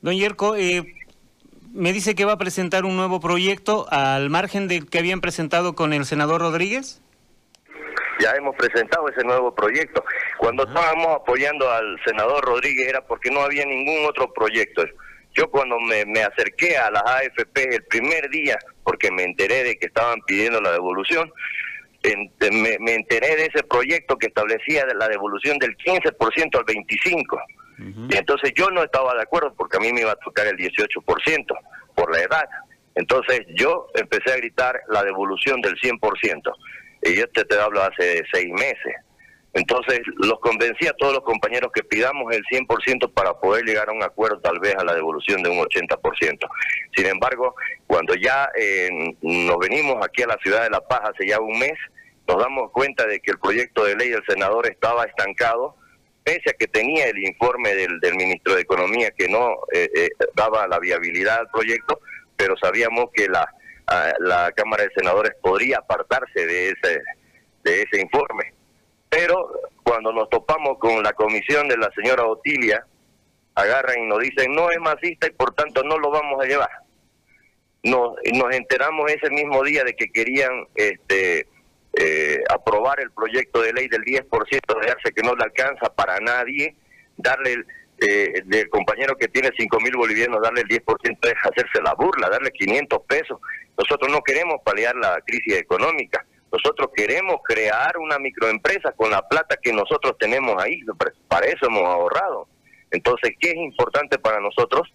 Don 0.00 0.16
Yerko, 0.16 0.56
eh, 0.56 0.82
me 1.72 1.92
dice 1.92 2.16
que 2.16 2.24
va 2.24 2.32
a 2.32 2.38
presentar 2.38 2.84
un 2.84 2.96
nuevo 2.96 3.20
proyecto 3.20 3.86
al 3.88 4.30
margen 4.30 4.66
del 4.66 4.90
que 4.90 4.98
habían 4.98 5.20
presentado 5.20 5.76
con 5.76 5.92
el 5.92 6.04
senador 6.06 6.40
Rodríguez. 6.40 7.00
Ya 8.18 8.32
hemos 8.32 8.56
presentado 8.56 9.08
ese 9.08 9.22
nuevo 9.22 9.54
proyecto. 9.54 10.04
Cuando 10.38 10.66
estábamos 10.66 11.20
apoyando 11.22 11.70
al 11.70 12.00
senador 12.04 12.44
Rodríguez 12.44 12.88
era 12.88 13.00
porque 13.00 13.30
no 13.30 13.42
había 13.42 13.64
ningún 13.64 14.06
otro 14.06 14.32
proyecto. 14.32 14.82
Yo 15.34 15.48
cuando 15.50 15.78
me, 15.78 16.04
me 16.04 16.22
acerqué 16.22 16.76
a 16.76 16.90
las 16.90 17.02
AFP 17.04 17.76
el 17.76 17.84
primer 17.84 18.28
día, 18.30 18.58
porque 18.84 19.10
me 19.10 19.24
enteré 19.24 19.64
de 19.64 19.76
que 19.76 19.86
estaban 19.86 20.20
pidiendo 20.26 20.60
la 20.60 20.72
devolución, 20.72 21.32
me, 22.50 22.94
enteré 22.94 23.36
de 23.36 23.46
ese 23.46 23.62
proyecto 23.64 24.16
que 24.16 24.26
establecía 24.26 24.86
la 24.94 25.08
devolución 25.08 25.58
del 25.58 25.76
15% 25.76 26.56
al 26.56 26.64
25%. 26.64 27.40
Y 28.08 28.16
entonces 28.16 28.52
yo 28.54 28.70
no 28.70 28.84
estaba 28.84 29.14
de 29.14 29.22
acuerdo 29.22 29.52
porque 29.56 29.78
a 29.78 29.80
mí 29.80 29.92
me 29.92 30.02
iba 30.02 30.12
a 30.12 30.16
tocar 30.16 30.46
el 30.46 30.56
18% 30.56 31.46
por 31.94 32.12
la 32.12 32.22
edad. 32.22 32.44
Entonces 32.94 33.40
yo 33.56 33.88
empecé 33.94 34.32
a 34.32 34.36
gritar 34.36 34.80
la 34.88 35.02
devolución 35.02 35.60
del 35.60 35.74
100%. 35.76 36.52
Y 37.02 37.16
yo 37.16 37.28
te, 37.30 37.44
te 37.44 37.58
hablo 37.58 37.82
hace 37.82 38.22
seis 38.32 38.48
meses. 38.52 38.94
Entonces 39.54 40.00
los 40.16 40.40
convencí 40.40 40.88
a 40.88 40.92
todos 40.94 41.14
los 41.14 41.22
compañeros 41.22 41.70
que 41.72 41.84
pidamos 41.84 42.34
el 42.34 42.42
100% 42.44 43.12
para 43.12 43.34
poder 43.34 43.64
llegar 43.64 43.88
a 43.88 43.92
un 43.92 44.02
acuerdo 44.02 44.40
tal 44.40 44.58
vez 44.58 44.74
a 44.74 44.84
la 44.84 44.94
devolución 44.94 45.44
de 45.44 45.50
un 45.50 45.58
80%. 45.58 46.38
Sin 46.96 47.06
embargo, 47.06 47.54
cuando 47.86 48.14
ya 48.16 48.50
eh, 48.58 48.90
nos 49.22 49.58
venimos 49.58 50.04
aquí 50.04 50.22
a 50.22 50.26
la 50.26 50.38
ciudad 50.42 50.64
de 50.64 50.70
La 50.70 50.80
Paz 50.80 51.02
hace 51.04 51.28
ya 51.28 51.38
un 51.38 51.56
mes, 51.56 51.78
nos 52.26 52.38
damos 52.38 52.72
cuenta 52.72 53.06
de 53.06 53.20
que 53.20 53.30
el 53.30 53.38
proyecto 53.38 53.84
de 53.84 53.94
ley 53.94 54.08
del 54.10 54.24
senador 54.26 54.66
estaba 54.66 55.04
estancado, 55.04 55.76
pese 56.24 56.50
a 56.50 56.54
que 56.54 56.66
tenía 56.66 57.06
el 57.06 57.18
informe 57.18 57.76
del, 57.76 58.00
ministro 58.16 58.56
de 58.56 58.62
Economía 58.62 59.12
que 59.12 59.28
no 59.28 59.50
eh, 59.72 59.88
eh, 59.94 60.08
daba 60.34 60.66
la 60.66 60.80
viabilidad 60.80 61.38
al 61.38 61.50
proyecto, 61.50 62.00
pero 62.36 62.56
sabíamos 62.56 63.06
que 63.14 63.28
la, 63.28 63.48
la 64.18 64.50
Cámara 64.50 64.82
de 64.82 64.90
Senadores 64.96 65.34
podría 65.40 65.78
apartarse 65.78 66.44
de 66.44 66.70
ese, 66.70 67.02
de 67.62 67.82
ese 67.82 68.00
informe 68.00 68.53
pero 69.14 69.48
cuando 69.84 70.12
nos 70.12 70.28
topamos 70.28 70.76
con 70.78 71.02
la 71.02 71.12
comisión 71.12 71.68
de 71.68 71.76
la 71.76 71.88
señora 71.94 72.24
Otilia, 72.24 72.84
agarran 73.54 74.02
y 74.02 74.06
nos 74.06 74.18
dicen 74.18 74.52
no 74.52 74.70
es 74.70 74.78
masista 74.80 75.28
y 75.28 75.30
por 75.30 75.54
tanto 75.54 75.84
no 75.84 75.98
lo 75.98 76.10
vamos 76.10 76.42
a 76.42 76.48
llevar. 76.48 76.70
Nos, 77.84 78.16
nos 78.32 78.54
enteramos 78.54 79.12
ese 79.12 79.30
mismo 79.30 79.62
día 79.62 79.84
de 79.84 79.94
que 79.94 80.10
querían 80.10 80.66
este, 80.74 81.46
eh, 81.96 82.42
aprobar 82.50 82.98
el 82.98 83.12
proyecto 83.12 83.62
de 83.62 83.72
ley 83.72 83.86
del 83.86 84.02
10% 84.02 84.26
de 85.04 85.12
que 85.12 85.22
no 85.22 85.36
le 85.36 85.44
alcanza 85.44 85.94
para 85.94 86.18
nadie, 86.18 86.74
darle 87.16 87.64
eh, 87.98 88.42
del 88.46 88.68
compañero 88.68 89.16
que 89.16 89.28
tiene 89.28 89.50
5 89.56 89.78
mil 89.80 89.96
bolivianos, 89.96 90.42
darle 90.42 90.62
el 90.62 90.68
10% 90.68 91.18
es 91.22 91.34
hacerse 91.44 91.82
la 91.84 91.94
burla, 91.94 92.30
darle 92.30 92.50
500 92.50 93.00
pesos. 93.06 93.38
Nosotros 93.78 94.10
no 94.10 94.22
queremos 94.22 94.56
paliar 94.64 94.96
la 94.96 95.20
crisis 95.24 95.54
económica. 95.54 96.24
Nosotros 96.54 96.90
queremos 96.94 97.38
crear 97.42 97.98
una 97.98 98.16
microempresa 98.20 98.92
con 98.92 99.10
la 99.10 99.26
plata 99.26 99.56
que 99.60 99.72
nosotros 99.72 100.16
tenemos 100.20 100.54
ahí, 100.62 100.82
para 101.26 101.46
eso 101.46 101.66
hemos 101.66 101.82
ahorrado. 101.82 102.46
Entonces, 102.92 103.32
¿qué 103.40 103.50
es 103.50 103.56
importante 103.56 104.20
para 104.20 104.38
nosotros? 104.38 104.88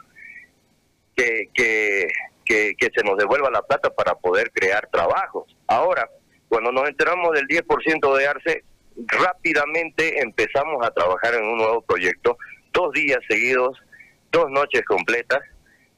Que, 1.18 1.50
que, 1.54 2.08
que, 2.46 2.90
se 2.96 3.04
nos 3.04 3.18
devuelva 3.18 3.52
la 3.52 3.62
plata 3.62 3.90
para 3.90 4.16
poder 4.16 4.52
crear 4.52 4.88
trabajos. 4.90 5.54
Ahora, 5.68 6.10
cuando 6.48 6.72
nos 6.72 6.88
enteramos 6.88 7.34
del 7.34 7.46
10% 7.46 8.18
de 8.18 8.28
ARCE, 8.28 8.64
rápidamente 8.96 10.22
empezamos 10.22 10.86
a 10.88 10.92
trabajar 10.92 11.34
en 11.34 11.44
un 11.44 11.58
nuevo 11.58 11.82
proyecto, 11.82 12.38
dos 12.72 12.94
días 12.94 13.20
seguidos, 13.28 13.78
dos 14.32 14.50
noches 14.50 14.84
completas, 14.86 15.42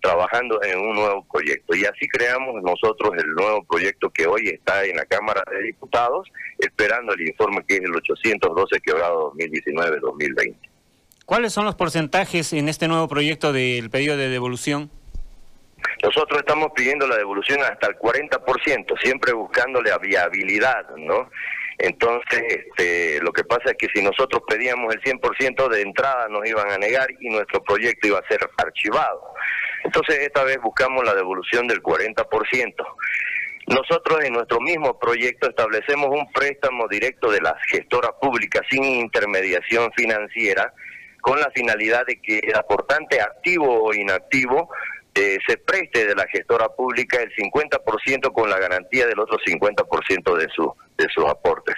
trabajando 0.02 0.62
en 0.64 0.80
un 0.80 0.96
nuevo 0.96 1.26
proyecto. 1.32 1.76
Y 1.76 1.86
así 1.86 2.08
creamos 2.08 2.62
nosotros 2.64 3.12
el 3.18 3.34
nuevo 3.34 3.64
proyecto 3.64 4.10
que 4.10 4.26
hoy 4.26 4.50
está 4.50 4.84
en 4.84 4.98
la 4.98 5.06
Cámara 5.06 5.44
de 5.52 5.64
Diputados, 5.64 6.28
esperando 6.60 7.14
el 7.14 7.28
informe 7.28 7.64
que 7.68 7.76
es 7.76 7.82
el 7.82 7.96
812 7.96 8.80
quebrado 8.82 9.34
2019-2020. 9.34 10.56
¿Cuáles 11.26 11.54
son 11.54 11.66
los 11.66 11.76
porcentajes 11.76 12.52
en 12.54 12.68
este 12.68 12.88
nuevo 12.88 13.08
proyecto 13.08 13.54
del 13.54 13.90
pedido 13.90 14.18
de 14.18 14.28
devolución? 14.30 14.90
Nosotros 16.04 16.40
estamos 16.40 16.72
pidiendo 16.76 17.08
la 17.08 17.16
devolución 17.16 17.62
hasta 17.62 17.88
el 17.88 17.98
40%, 17.98 19.02
siempre 19.02 19.34
buscándole 19.34 19.92
a 19.92 19.98
viabilidad, 19.98 20.90
¿no? 20.98 21.30
Entonces, 21.84 22.44
este, 22.48 23.20
lo 23.22 23.32
que 23.32 23.44
pasa 23.44 23.72
es 23.72 23.76
que 23.78 23.88
si 23.94 24.04
nosotros 24.04 24.44
pedíamos 24.48 24.94
el 24.94 25.02
100% 25.02 25.68
de 25.68 25.82
entrada 25.82 26.28
nos 26.30 26.48
iban 26.48 26.70
a 26.70 26.78
negar 26.78 27.10
y 27.20 27.30
nuestro 27.30 27.64
proyecto 27.64 28.08
iba 28.08 28.20
a 28.20 28.28
ser 28.28 28.40
archivado. 28.58 29.34
Entonces, 29.84 30.20
esta 30.20 30.44
vez 30.44 30.60
buscamos 30.62 31.04
la 31.04 31.16
devolución 31.16 31.68
del 31.68 31.82
40%. 31.82 32.76
Nosotros 33.68 34.24
en 34.24 34.34
nuestro 34.34 34.60
mismo 34.60 35.00
proyecto 35.00 35.50
establecemos 35.50 36.10
un 36.10 36.32
préstamo 36.32 36.88
directo 36.88 37.32
de 37.32 37.42
la 37.42 37.58
gestora 37.68 38.12
pública 38.20 38.62
sin 38.70 38.84
intermediación 38.84 39.92
financiera 39.96 40.74
con 41.22 41.40
la 41.40 41.50
finalidad 41.52 42.06
de 42.06 42.20
que 42.22 42.40
el 42.40 42.56
aportante 42.56 43.22
activo 43.22 43.84
o 43.84 43.94
inactivo 43.94 44.70
eh, 45.14 45.38
se 45.46 45.58
preste 45.58 46.06
de 46.06 46.16
la 46.16 46.26
gestora 46.28 46.70
pública 46.70 47.20
el 47.22 47.32
50% 47.36 48.32
con 48.34 48.50
la 48.50 48.60
garantía 48.60 49.06
del 49.08 49.20
otro 49.20 49.38
50% 49.40 50.38
de, 50.38 50.48
su, 50.56 50.74
de 50.98 51.08
sus 51.14 51.26
aportes. 51.26 51.76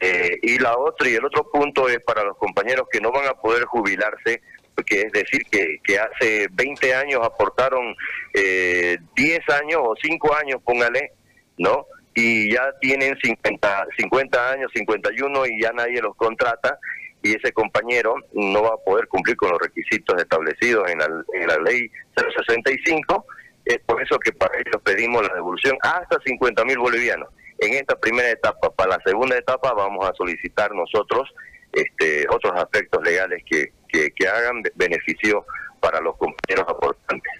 Eh, 0.00 0.38
y 0.42 0.58
la 0.58 0.76
otra 0.76 1.08
y 1.08 1.14
el 1.14 1.24
otro 1.24 1.50
punto 1.50 1.88
es 1.88 2.00
para 2.00 2.24
los 2.24 2.36
compañeros 2.36 2.86
que 2.90 3.00
no 3.00 3.12
van 3.12 3.28
a 3.28 3.34
poder 3.34 3.64
jubilarse, 3.64 4.42
que 4.84 5.02
es 5.02 5.12
decir, 5.12 5.42
que, 5.50 5.78
que 5.82 5.98
hace 5.98 6.48
20 6.52 6.94
años 6.94 7.20
aportaron 7.24 7.94
eh, 8.34 8.98
10 9.14 9.48
años 9.50 9.80
o 9.82 9.94
5 10.00 10.34
años, 10.34 10.60
póngale, 10.64 11.12
¿no? 11.58 11.86
Y 12.14 12.52
ya 12.52 12.72
tienen 12.80 13.16
50, 13.22 13.86
50 13.98 14.52
años, 14.52 14.70
51 14.74 15.46
y 15.46 15.62
ya 15.62 15.72
nadie 15.72 16.00
los 16.00 16.14
contrata 16.16 16.78
y 17.26 17.32
ese 17.32 17.52
compañero 17.52 18.16
no 18.32 18.62
va 18.62 18.74
a 18.74 18.84
poder 18.84 19.08
cumplir 19.08 19.36
con 19.36 19.50
los 19.50 19.60
requisitos 19.60 20.20
establecidos 20.20 20.88
en 20.90 20.98
la, 20.98 21.06
en 21.34 21.46
la 21.46 21.58
ley 21.58 21.90
065, 22.16 23.26
es 23.64 23.78
por 23.80 24.00
eso 24.00 24.18
que 24.18 24.32
para 24.32 24.54
ellos 24.58 24.80
pedimos 24.84 25.26
la 25.26 25.34
devolución 25.34 25.76
hasta 25.82 26.18
50 26.24 26.64
mil 26.64 26.78
bolivianos. 26.78 27.28
En 27.58 27.74
esta 27.74 27.98
primera 27.98 28.30
etapa, 28.30 28.70
para 28.70 28.96
la 28.96 29.02
segunda 29.04 29.36
etapa 29.36 29.72
vamos 29.72 30.08
a 30.08 30.14
solicitar 30.14 30.72
nosotros 30.72 31.28
este, 31.72 32.26
otros 32.30 32.52
aspectos 32.56 33.02
legales 33.02 33.42
que, 33.44 33.72
que, 33.88 34.28
hagan 34.28 34.62
beneficio 34.74 35.44
para 35.80 36.00
los 36.00 36.16
compañeros 36.16 36.66
aportantes. 36.68 37.32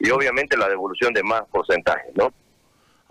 Y 0.00 0.10
obviamente 0.10 0.56
la 0.56 0.68
devolución 0.68 1.12
de 1.12 1.22
más 1.22 1.42
porcentajes, 1.50 2.14
¿no? 2.14 2.32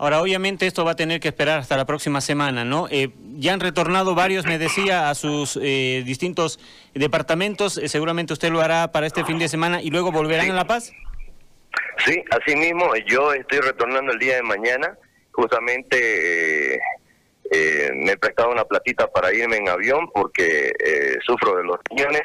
Ahora, 0.00 0.22
obviamente 0.22 0.68
esto 0.68 0.84
va 0.84 0.92
a 0.92 0.96
tener 0.96 1.18
que 1.18 1.26
esperar 1.26 1.58
hasta 1.58 1.76
la 1.76 1.84
próxima 1.84 2.20
semana, 2.20 2.64
¿no? 2.64 2.86
Eh, 2.88 3.10
ya 3.36 3.52
han 3.52 3.58
retornado 3.58 4.14
varios, 4.14 4.46
me 4.46 4.56
decía, 4.56 5.10
a 5.10 5.14
sus 5.16 5.58
eh, 5.60 6.04
distintos 6.06 6.60
departamentos. 6.94 7.78
Eh, 7.78 7.88
seguramente 7.88 8.32
usted 8.32 8.50
lo 8.50 8.60
hará 8.60 8.92
para 8.92 9.08
este 9.08 9.24
fin 9.24 9.40
de 9.40 9.48
semana 9.48 9.82
y 9.82 9.90
luego 9.90 10.12
volverán 10.12 10.48
a 10.52 10.54
La 10.54 10.66
Paz. 10.68 10.92
Sí, 12.06 12.22
así 12.30 12.54
mismo. 12.54 12.94
Yo 13.08 13.32
estoy 13.32 13.58
retornando 13.58 14.12
el 14.12 14.20
día 14.20 14.36
de 14.36 14.42
mañana. 14.44 14.96
Justamente 15.32 16.78
me 17.50 18.12
he 18.12 18.16
prestado 18.18 18.52
una 18.52 18.64
platita 18.64 19.08
para 19.08 19.34
irme 19.34 19.56
en 19.56 19.68
avión 19.68 20.08
porque 20.14 20.70
sufro 21.26 21.56
de 21.56 21.64
los 21.64 21.76
riñones. 21.90 22.22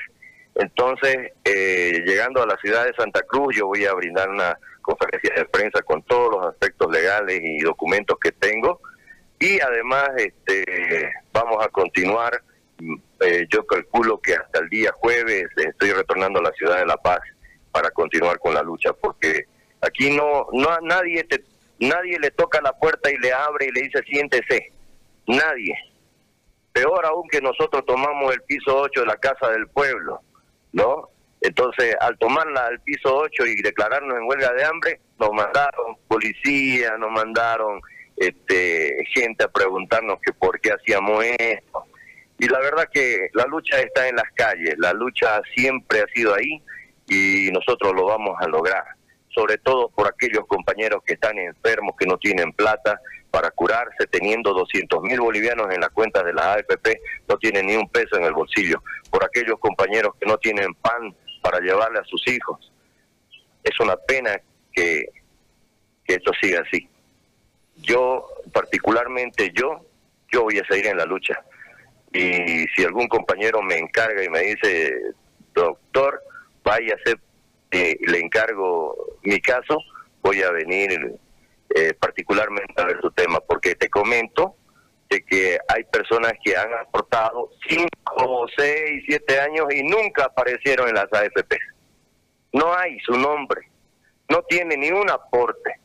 Entonces, 0.56 1.32
llegando 1.44 2.44
a 2.44 2.48
la 2.48 2.58
ciudad 2.58 2.86
de 2.86 2.94
Santa 2.94 3.22
Cruz, 3.24 3.56
yo 3.56 3.68
voy 3.68 3.86
a 3.86 3.94
brindar 3.94 4.30
una 4.30 4.58
conferencias 4.84 5.36
de 5.36 5.46
prensa 5.46 5.82
con 5.82 6.04
todos 6.04 6.30
los 6.36 6.46
aspectos 6.46 6.92
legales 6.92 7.40
y 7.42 7.60
documentos 7.60 8.20
que 8.20 8.32
tengo. 8.34 8.80
Y 9.40 9.60
además 9.60 10.10
este 10.18 11.12
vamos 11.32 11.66
a 11.66 11.70
continuar 11.70 12.44
mm, 12.78 12.96
eh, 13.22 13.48
yo 13.50 13.66
calculo 13.66 14.20
que 14.22 14.36
hasta 14.36 14.60
el 14.60 14.70
día 14.70 14.92
jueves 14.94 15.46
estoy 15.58 15.92
retornando 15.92 16.40
a 16.40 16.44
la 16.44 16.52
ciudad 16.52 16.78
de 16.78 16.86
La 16.86 16.98
Paz 16.98 17.22
para 17.72 17.90
continuar 17.90 18.38
con 18.38 18.54
la 18.54 18.62
lucha 18.62 18.94
porque 18.94 19.48
aquí 19.82 20.12
no 20.12 20.48
no 20.52 20.78
nadie 20.82 21.24
te, 21.24 21.44
nadie 21.80 22.20
le 22.20 22.30
toca 22.32 22.62
la 22.62 22.74
puerta 22.74 23.10
y 23.10 23.18
le 23.18 23.34
abre 23.34 23.68
y 23.68 23.72
le 23.72 23.82
dice 23.82 24.04
siéntese 24.04 24.72
nadie. 25.26 25.76
Peor 26.72 27.06
aún 27.06 27.28
que 27.30 27.42
nosotros 27.42 27.86
tomamos 27.86 28.34
el 28.34 28.42
piso 28.44 28.76
8 28.76 29.02
de 29.02 29.06
la 29.06 29.18
casa 29.18 29.50
del 29.50 29.68
pueblo 29.68 30.22
no 30.74 31.14
entonces, 31.44 31.94
al 32.00 32.18
tomarla 32.18 32.68
al 32.68 32.80
piso 32.80 33.14
8 33.14 33.46
y 33.48 33.62
declararnos 33.62 34.18
en 34.18 34.26
huelga 34.26 34.54
de 34.54 34.64
hambre, 34.64 35.02
nos 35.20 35.34
mandaron 35.34 35.98
policía, 36.08 36.96
nos 36.98 37.12
mandaron 37.12 37.82
este, 38.16 38.96
gente 39.14 39.44
a 39.44 39.50
preguntarnos 39.50 40.20
que 40.26 40.32
por 40.32 40.62
qué 40.62 40.72
hacíamos 40.72 41.22
esto. 41.38 41.84
Y 42.40 42.48
la 42.48 42.60
verdad 42.60 42.88
que 42.92 43.28
la 43.34 43.44
lucha 43.46 43.82
está 43.82 44.08
en 44.08 44.16
las 44.16 44.32
calles, 44.36 44.76
la 44.78 44.94
lucha 44.94 45.42
siempre 45.54 46.00
ha 46.00 46.08
sido 46.16 46.34
ahí 46.34 46.64
y 47.10 47.52
nosotros 47.52 47.94
lo 47.94 48.06
vamos 48.06 48.38
a 48.40 48.48
lograr, 48.48 48.86
sobre 49.36 49.58
todo 49.58 49.90
por 49.90 50.08
aquellos 50.08 50.46
compañeros 50.48 51.04
que 51.06 51.16
están 51.16 51.38
enfermos, 51.38 51.96
que 52.00 52.06
no 52.06 52.18
tienen 52.18 52.54
plata 52.54 53.02
para 53.34 53.50
curarse, 53.50 54.06
teniendo 54.12 54.54
200 54.54 55.02
mil 55.02 55.20
bolivianos 55.20 55.74
en 55.74 55.82
la 55.82 55.90
cuenta 55.90 56.22
de 56.22 56.34
la 56.34 56.54
AFP, 56.54 57.02
no 57.28 57.36
tienen 57.40 57.66
ni 57.66 57.76
un 57.76 57.90
peso 57.90 58.16
en 58.16 58.26
el 58.26 58.34
bolsillo, 58.34 58.84
por 59.10 59.26
aquellos 59.26 59.58
compañeros 59.58 60.14
que 60.20 60.28
no 60.28 60.38
tienen 60.38 60.76
pan 60.76 61.16
para 61.42 61.60
llevarle 61.60 61.98
a 61.98 62.04
sus 62.04 62.28
hijos. 62.28 62.72
Es 63.64 63.80
una 63.80 63.96
pena 63.96 64.40
que, 64.72 65.06
que 66.06 66.14
esto 66.14 66.32
siga 66.40 66.62
así. 66.62 66.88
Yo, 67.78 68.28
particularmente 68.54 69.52
yo, 69.52 69.84
yo 70.32 70.44
voy 70.44 70.60
a 70.60 70.68
seguir 70.68 70.86
en 70.86 70.98
la 70.98 71.06
lucha. 71.06 71.44
Y 72.14 72.68
si 72.76 72.84
algún 72.86 73.08
compañero 73.08 73.64
me 73.64 73.80
encarga 73.80 74.24
y 74.24 74.30
me 74.30 74.42
dice, 74.42 74.94
doctor, 75.56 76.22
hacer, 76.66 77.20
eh, 77.72 77.98
le 78.00 78.20
encargo 78.20 79.18
mi 79.24 79.42
caso, 79.42 79.80
voy 80.22 80.44
a 80.44 80.52
venir 80.52 81.18
eh, 81.76 81.94
particularmente 82.00 82.82
a 82.82 82.86
ver 82.86 83.02
su 83.02 83.12
tema, 83.12 83.40
porque 83.40 83.76
te 83.76 83.90
comento 83.90 84.56
de 85.10 85.24
que 85.26 85.58
hay 85.68 85.84
personas 85.86 86.34
que 86.44 86.56
han 86.56 86.74
aportado 86.74 87.50
5, 87.68 88.48
6, 88.56 89.04
7 89.08 89.40
años 89.40 89.68
y 89.74 89.84
nunca 89.84 90.26
aparecieron 90.26 90.90
en 90.90 90.96
las 90.96 91.12
AFP. 91.12 91.58
No 92.54 92.76
hay 92.76 93.00
su 93.00 93.14
nombre, 93.14 93.68
no 94.30 94.44
tiene 94.44 94.78
ni 94.78 94.92
un 94.92 95.10
aporte. 95.10 95.80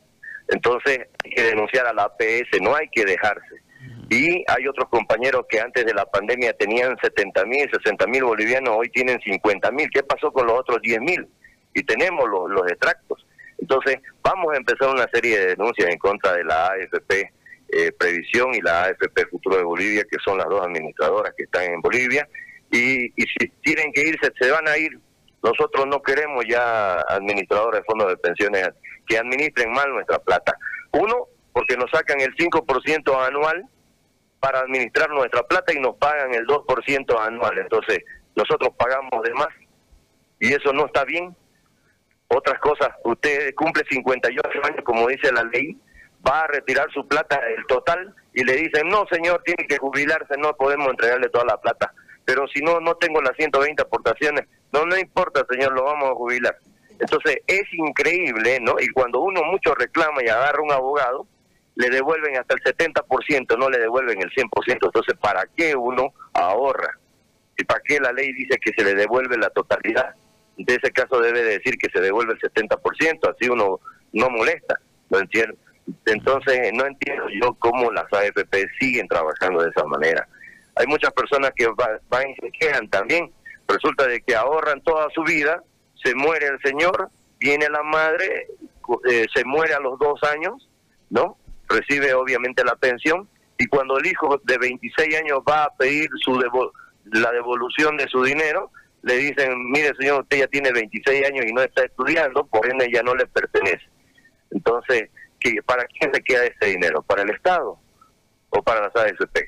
Entonces 0.48 1.08
hay 1.24 1.30
que 1.30 1.42
denunciar 1.42 1.86
a 1.86 1.92
la 1.92 2.04
APS, 2.04 2.60
no 2.60 2.74
hay 2.74 2.88
que 2.88 3.04
dejarse. 3.04 3.62
Y 4.10 4.44
hay 4.46 4.66
otros 4.66 4.88
compañeros 4.88 5.44
que 5.48 5.60
antes 5.60 5.84
de 5.84 5.92
la 5.92 6.06
pandemia 6.06 6.54
tenían 6.54 6.96
70 7.00 7.44
mil, 7.44 7.70
60 7.70 8.06
mil 8.06 8.24
bolivianos, 8.24 8.74
hoy 8.78 8.88
tienen 8.88 9.20
50 9.20 9.70
mil. 9.70 9.90
¿Qué 9.90 10.02
pasó 10.02 10.32
con 10.32 10.46
los 10.46 10.58
otros 10.58 10.80
10 10.80 11.00
mil? 11.00 11.28
Y 11.74 11.82
tenemos 11.82 12.26
los, 12.28 12.50
los 12.50 12.66
extractos. 12.68 13.26
Entonces 13.58 13.98
vamos 14.22 14.54
a 14.54 14.56
empezar 14.56 14.88
una 14.88 15.06
serie 15.12 15.38
de 15.38 15.46
denuncias 15.48 15.88
en 15.90 15.98
contra 15.98 16.32
de 16.32 16.44
la 16.44 16.68
AFP 16.68 17.32
eh, 17.70 17.92
Previsión 17.92 18.54
y 18.54 18.60
la 18.60 18.84
AFP 18.84 19.26
Futuro 19.30 19.56
de 19.56 19.64
Bolivia, 19.64 20.02
que 20.10 20.16
son 20.24 20.38
las 20.38 20.48
dos 20.48 20.62
administradoras 20.64 21.34
que 21.36 21.44
están 21.44 21.64
en 21.64 21.80
Bolivia. 21.80 22.26
Y, 22.70 23.06
y 23.06 23.26
si 23.38 23.48
tienen 23.62 23.92
que 23.92 24.02
irse, 24.02 24.32
se 24.40 24.50
van 24.50 24.66
a 24.68 24.76
ir. 24.78 24.98
Nosotros 25.42 25.86
no 25.86 26.02
queremos 26.02 26.44
ya 26.48 27.00
administradores 27.08 27.80
de 27.80 27.84
fondos 27.84 28.08
de 28.08 28.16
pensiones 28.16 28.68
que 29.06 29.18
administren 29.18 29.72
mal 29.72 29.90
nuestra 29.92 30.18
plata. 30.18 30.54
Uno, 30.92 31.26
porque 31.52 31.76
nos 31.76 31.90
sacan 31.90 32.20
el 32.20 32.34
5% 32.36 33.26
anual 33.26 33.64
para 34.40 34.60
administrar 34.60 35.10
nuestra 35.10 35.42
plata 35.42 35.72
y 35.72 35.80
nos 35.80 35.96
pagan 35.96 36.34
el 36.34 36.46
2% 36.46 37.20
anual. 37.20 37.58
Entonces, 37.58 38.00
nosotros 38.34 38.70
pagamos 38.78 39.22
de 39.22 39.34
más 39.34 39.48
y 40.40 40.52
eso 40.52 40.72
no 40.72 40.86
está 40.86 41.04
bien. 41.04 41.34
Otras 42.28 42.58
cosas, 42.60 42.90
usted 43.04 43.54
cumple 43.54 43.84
58 43.88 44.48
años, 44.64 44.84
como 44.84 45.08
dice 45.08 45.32
la 45.32 45.44
ley, 45.44 45.76
va 46.26 46.42
a 46.42 46.46
retirar 46.46 46.90
su 46.92 47.06
plata, 47.06 47.40
el 47.56 47.64
total, 47.66 48.14
y 48.34 48.44
le 48.44 48.54
dicen, 48.56 48.88
no 48.88 49.06
señor, 49.10 49.42
tiene 49.44 49.66
que 49.66 49.78
jubilarse, 49.78 50.36
no 50.36 50.54
podemos 50.54 50.88
entregarle 50.88 51.28
toda 51.30 51.46
la 51.46 51.56
plata. 51.56 51.92
Pero 52.24 52.46
si 52.48 52.60
no, 52.60 52.80
no 52.80 52.96
tengo 52.96 53.22
las 53.22 53.34
120 53.36 53.82
aportaciones, 53.82 54.46
no, 54.72 54.84
no 54.84 54.98
importa 54.98 55.46
señor, 55.50 55.72
lo 55.72 55.84
vamos 55.84 56.10
a 56.10 56.14
jubilar. 56.14 56.56
Entonces 56.98 57.38
es 57.46 57.62
increíble, 57.72 58.58
¿no? 58.60 58.76
Y 58.78 58.88
cuando 58.88 59.20
uno 59.20 59.42
mucho 59.44 59.74
reclama 59.74 60.22
y 60.22 60.28
agarra 60.28 60.60
un 60.60 60.72
abogado, 60.72 61.26
le 61.76 61.88
devuelven 61.90 62.36
hasta 62.36 62.54
el 62.54 62.60
70%, 62.62 63.56
no 63.56 63.70
le 63.70 63.78
devuelven 63.78 64.20
el 64.20 64.30
100%. 64.30 64.48
Entonces, 64.82 65.16
¿para 65.20 65.44
qué 65.56 65.76
uno 65.76 66.12
ahorra? 66.32 66.98
¿Y 67.56 67.64
para 67.64 67.80
qué 67.84 68.00
la 68.00 68.12
ley 68.12 68.32
dice 68.32 68.58
que 68.58 68.72
se 68.76 68.84
le 68.84 68.94
devuelve 68.94 69.38
la 69.38 69.48
totalidad? 69.50 70.14
De 70.58 70.74
ese 70.74 70.90
caso 70.90 71.20
debe 71.20 71.42
decir 71.42 71.78
que 71.78 71.88
se 71.90 72.00
devuelve 72.00 72.34
el 72.34 72.40
70%, 72.40 73.34
así 73.34 73.48
uno 73.48 73.80
no 74.12 74.30
molesta, 74.30 74.78
¿no 75.08 75.18
entiendo? 75.18 75.56
Entonces, 76.06 76.70
no 76.74 76.84
entiendo 76.84 77.24
yo 77.40 77.54
cómo 77.54 77.90
las 77.92 78.12
AFP 78.12 78.66
siguen 78.78 79.08
trabajando 79.08 79.62
de 79.62 79.70
esa 79.70 79.84
manera. 79.84 80.28
Hay 80.74 80.86
muchas 80.86 81.12
personas 81.12 81.52
que 81.56 81.66
van 82.08 82.30
y 82.30 82.34
se 82.36 82.50
quejan 82.52 82.88
también. 82.88 83.32
Resulta 83.66 84.06
de 84.06 84.20
que 84.20 84.34
ahorran 84.34 84.80
toda 84.82 85.08
su 85.14 85.22
vida, 85.22 85.62
se 86.02 86.14
muere 86.14 86.46
el 86.46 86.60
señor, 86.60 87.08
viene 87.38 87.68
la 87.68 87.82
madre, 87.82 88.48
eh, 89.10 89.26
se 89.34 89.44
muere 89.44 89.74
a 89.74 89.80
los 89.80 89.98
dos 89.98 90.22
años, 90.24 90.68
¿no? 91.10 91.36
Recibe 91.68 92.14
obviamente 92.14 92.64
la 92.64 92.76
pensión 92.76 93.28
y 93.58 93.66
cuando 93.66 93.98
el 93.98 94.06
hijo 94.06 94.40
de 94.44 94.58
26 94.58 95.16
años 95.16 95.40
va 95.48 95.64
a 95.64 95.74
pedir 95.76 96.08
su 96.24 96.40
la 97.04 97.32
devolución 97.32 97.96
de 97.96 98.06
su 98.08 98.22
dinero, 98.22 98.70
le 99.02 99.16
dicen, 99.16 99.70
mire 99.70 99.94
señor, 99.98 100.22
usted 100.22 100.38
ya 100.38 100.46
tiene 100.48 100.72
26 100.72 101.26
años 101.26 101.44
y 101.46 101.52
no 101.52 101.62
está 101.62 101.84
estudiando, 101.84 102.46
por 102.46 102.68
ende 102.68 102.90
ya 102.92 103.02
no 103.02 103.14
le 103.14 103.26
pertenece. 103.26 103.88
Entonces, 104.50 105.10
¿para 105.66 105.84
quién 105.84 106.12
se 106.12 106.22
queda 106.22 106.44
ese 106.44 106.70
dinero? 106.70 107.02
¿Para 107.02 107.22
el 107.22 107.30
Estado 107.30 107.78
o 108.50 108.62
para 108.62 108.82
las 108.82 108.96
AFP? 108.96 109.46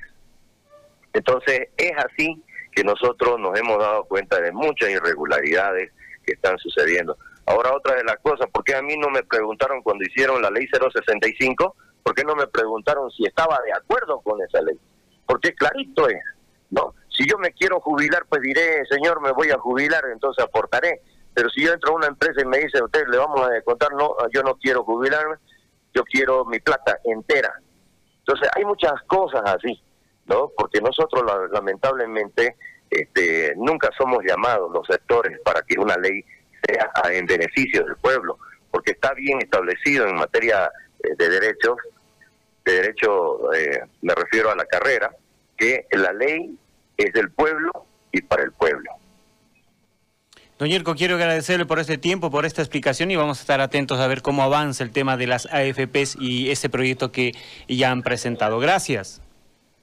Entonces, 1.13 1.69
es 1.77 1.93
así 1.97 2.43
que 2.73 2.85
nosotros 2.85 3.41
nos 3.41 3.59
hemos 3.59 3.79
dado 3.79 4.05
cuenta 4.05 4.41
de 4.41 4.53
muchas 4.53 4.91
irregularidades 4.91 5.91
que 6.25 6.33
están 6.33 6.57
sucediendo. 6.59 7.17
Ahora, 7.47 7.75
otra 7.75 7.97
de 7.97 8.05
las 8.05 8.19
cosas, 8.19 8.49
¿por 8.53 8.63
qué 8.63 8.77
a 8.77 8.83
mí 8.83 8.97
no 8.97 9.09
me 9.09 9.25
preguntaron 9.25 9.83
cuando 9.83 10.05
hicieron 10.05 10.41
la 10.41 10.51
ley 10.51 10.69
065? 10.69 11.75
¿Por 12.05 12.15
qué 12.15 12.23
no 12.23 12.37
me 12.37 12.47
preguntaron 12.47 13.11
si 13.11 13.25
estaba 13.25 13.59
de 13.65 13.73
acuerdo 13.73 14.21
con 14.21 14.41
esa 14.43 14.61
ley? 14.63 14.79
Porque 15.27 15.53
clarito 15.55 16.09
es, 16.09 16.23
¿no? 16.71 16.95
Si 17.21 17.29
yo 17.29 17.37
me 17.37 17.53
quiero 17.53 17.81
jubilar, 17.81 18.25
pues 18.31 18.41
diré, 18.41 18.87
señor, 18.87 19.21
me 19.21 19.33
voy 19.33 19.51
a 19.51 19.59
jubilar, 19.59 20.03
entonces 20.11 20.43
aportaré. 20.43 21.03
Pero 21.35 21.51
si 21.51 21.63
yo 21.63 21.75
entro 21.75 21.93
a 21.93 21.97
una 21.97 22.07
empresa 22.07 22.41
y 22.41 22.47
me 22.47 22.61
dice, 22.61 22.83
usted 22.83 23.07
le 23.09 23.19
vamos 23.19 23.43
a 23.43 23.61
contar, 23.61 23.93
no, 23.93 24.17
yo 24.33 24.43
no 24.43 24.57
quiero 24.57 24.85
jubilarme, 24.85 25.37
yo 25.95 26.03
quiero 26.05 26.47
mi 26.47 26.61
plata 26.61 26.99
entera. 27.05 27.53
Entonces 28.21 28.49
hay 28.57 28.65
muchas 28.65 28.95
cosas 29.07 29.43
así, 29.45 29.83
¿no? 30.25 30.51
Porque 30.57 30.81
nosotros 30.81 31.23
lamentablemente 31.53 32.57
este, 32.89 33.53
nunca 33.57 33.91
somos 33.99 34.25
llamados 34.27 34.73
los 34.73 34.87
sectores 34.87 35.39
para 35.45 35.61
que 35.61 35.79
una 35.79 35.99
ley 35.99 36.25
sea 36.67 36.91
en 37.13 37.27
beneficio 37.27 37.85
del 37.85 37.97
pueblo, 37.97 38.39
porque 38.71 38.93
está 38.93 39.13
bien 39.13 39.43
establecido 39.43 40.07
en 40.07 40.17
materia 40.17 40.73
eh, 41.03 41.09
de 41.19 41.29
derechos, 41.29 41.77
de 42.65 42.73
derecho, 42.73 43.53
eh, 43.53 43.83
me 44.01 44.15
refiero 44.15 44.51
a 44.51 44.57
la 44.57 44.65
carrera, 44.65 45.15
que 45.59 45.87
la 45.93 46.15
ley 46.15 46.59
es 47.05 47.13
del 47.13 47.31
pueblo 47.31 47.87
y 48.13 48.23
para 48.23 48.43
el 48.43 48.53
pueblo. 48.53 48.91
Don 50.59 50.69
Yerko, 50.69 50.95
quiero 50.95 51.15
agradecerle 51.15 51.65
por 51.65 51.79
este 51.79 51.97
tiempo, 51.97 52.31
por 52.31 52.45
esta 52.45 52.61
explicación 52.61 53.11
y 53.11 53.17
vamos 53.17 53.39
a 53.39 53.41
estar 53.41 53.63
atentos 53.63 53.99
a 53.99 54.07
ver 54.07 54.21
cómo 54.21 54.43
avanza 54.43 54.85
el 54.85 54.93
tema 54.93 55.17
de 55.17 55.27
las 55.27 55.47
AFPs 55.47 56.17
y 56.21 56.51
ese 56.51 56.69
proyecto 56.69 57.11
que 57.11 57.33
ya 57.67 57.91
han 57.91 58.03
presentado. 58.03 58.59
Gracias. 58.59 59.23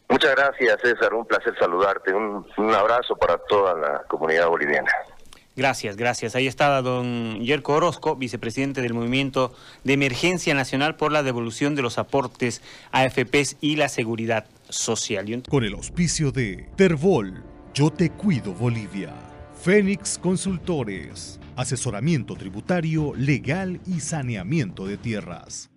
Muchas 0.08 0.36
gracias, 0.36 0.78
César. 0.82 1.16
Un 1.16 1.26
placer 1.26 1.56
saludarte. 1.58 2.14
Un, 2.14 2.46
un 2.58 2.76
abrazo 2.76 3.16
para 3.16 3.40
toda 3.40 3.74
la 3.74 4.04
comunidad 4.08 4.48
boliviana. 4.48 4.92
Gracias, 5.58 5.98
gracias. 5.98 6.36
Ahí 6.36 6.46
estaba 6.46 6.84
don 6.84 7.42
Yerko 7.42 7.74
Orozco, 7.74 8.16
vicepresidente 8.16 8.84
del 8.84 8.94
Movimiento 8.94 9.56
de 9.84 9.94
Emergencia 9.94 10.54
Nacional 10.54 10.96
por 10.96 11.12
la 11.12 11.24
devolución 11.24 11.74
de 11.74 11.82
los 11.82 11.98
aportes 11.98 12.62
AFPs 12.92 13.58
y 13.60 13.76
la 13.76 13.90
seguridad 13.90 14.46
social. 14.70 15.44
Con 15.50 15.64
el 15.64 15.74
auspicio 15.74 16.32
de 16.32 16.70
Tervol, 16.76 17.44
Yo 17.74 17.90
Te 17.90 18.12
Cuido 18.12 18.54
Bolivia. 18.54 19.16
Fénix 19.60 20.20
Consultores, 20.20 21.40
asesoramiento 21.56 22.36
tributario, 22.36 23.16
legal 23.16 23.82
y 23.88 24.00
saneamiento 24.00 24.86
de 24.86 24.98
tierras. 24.98 25.72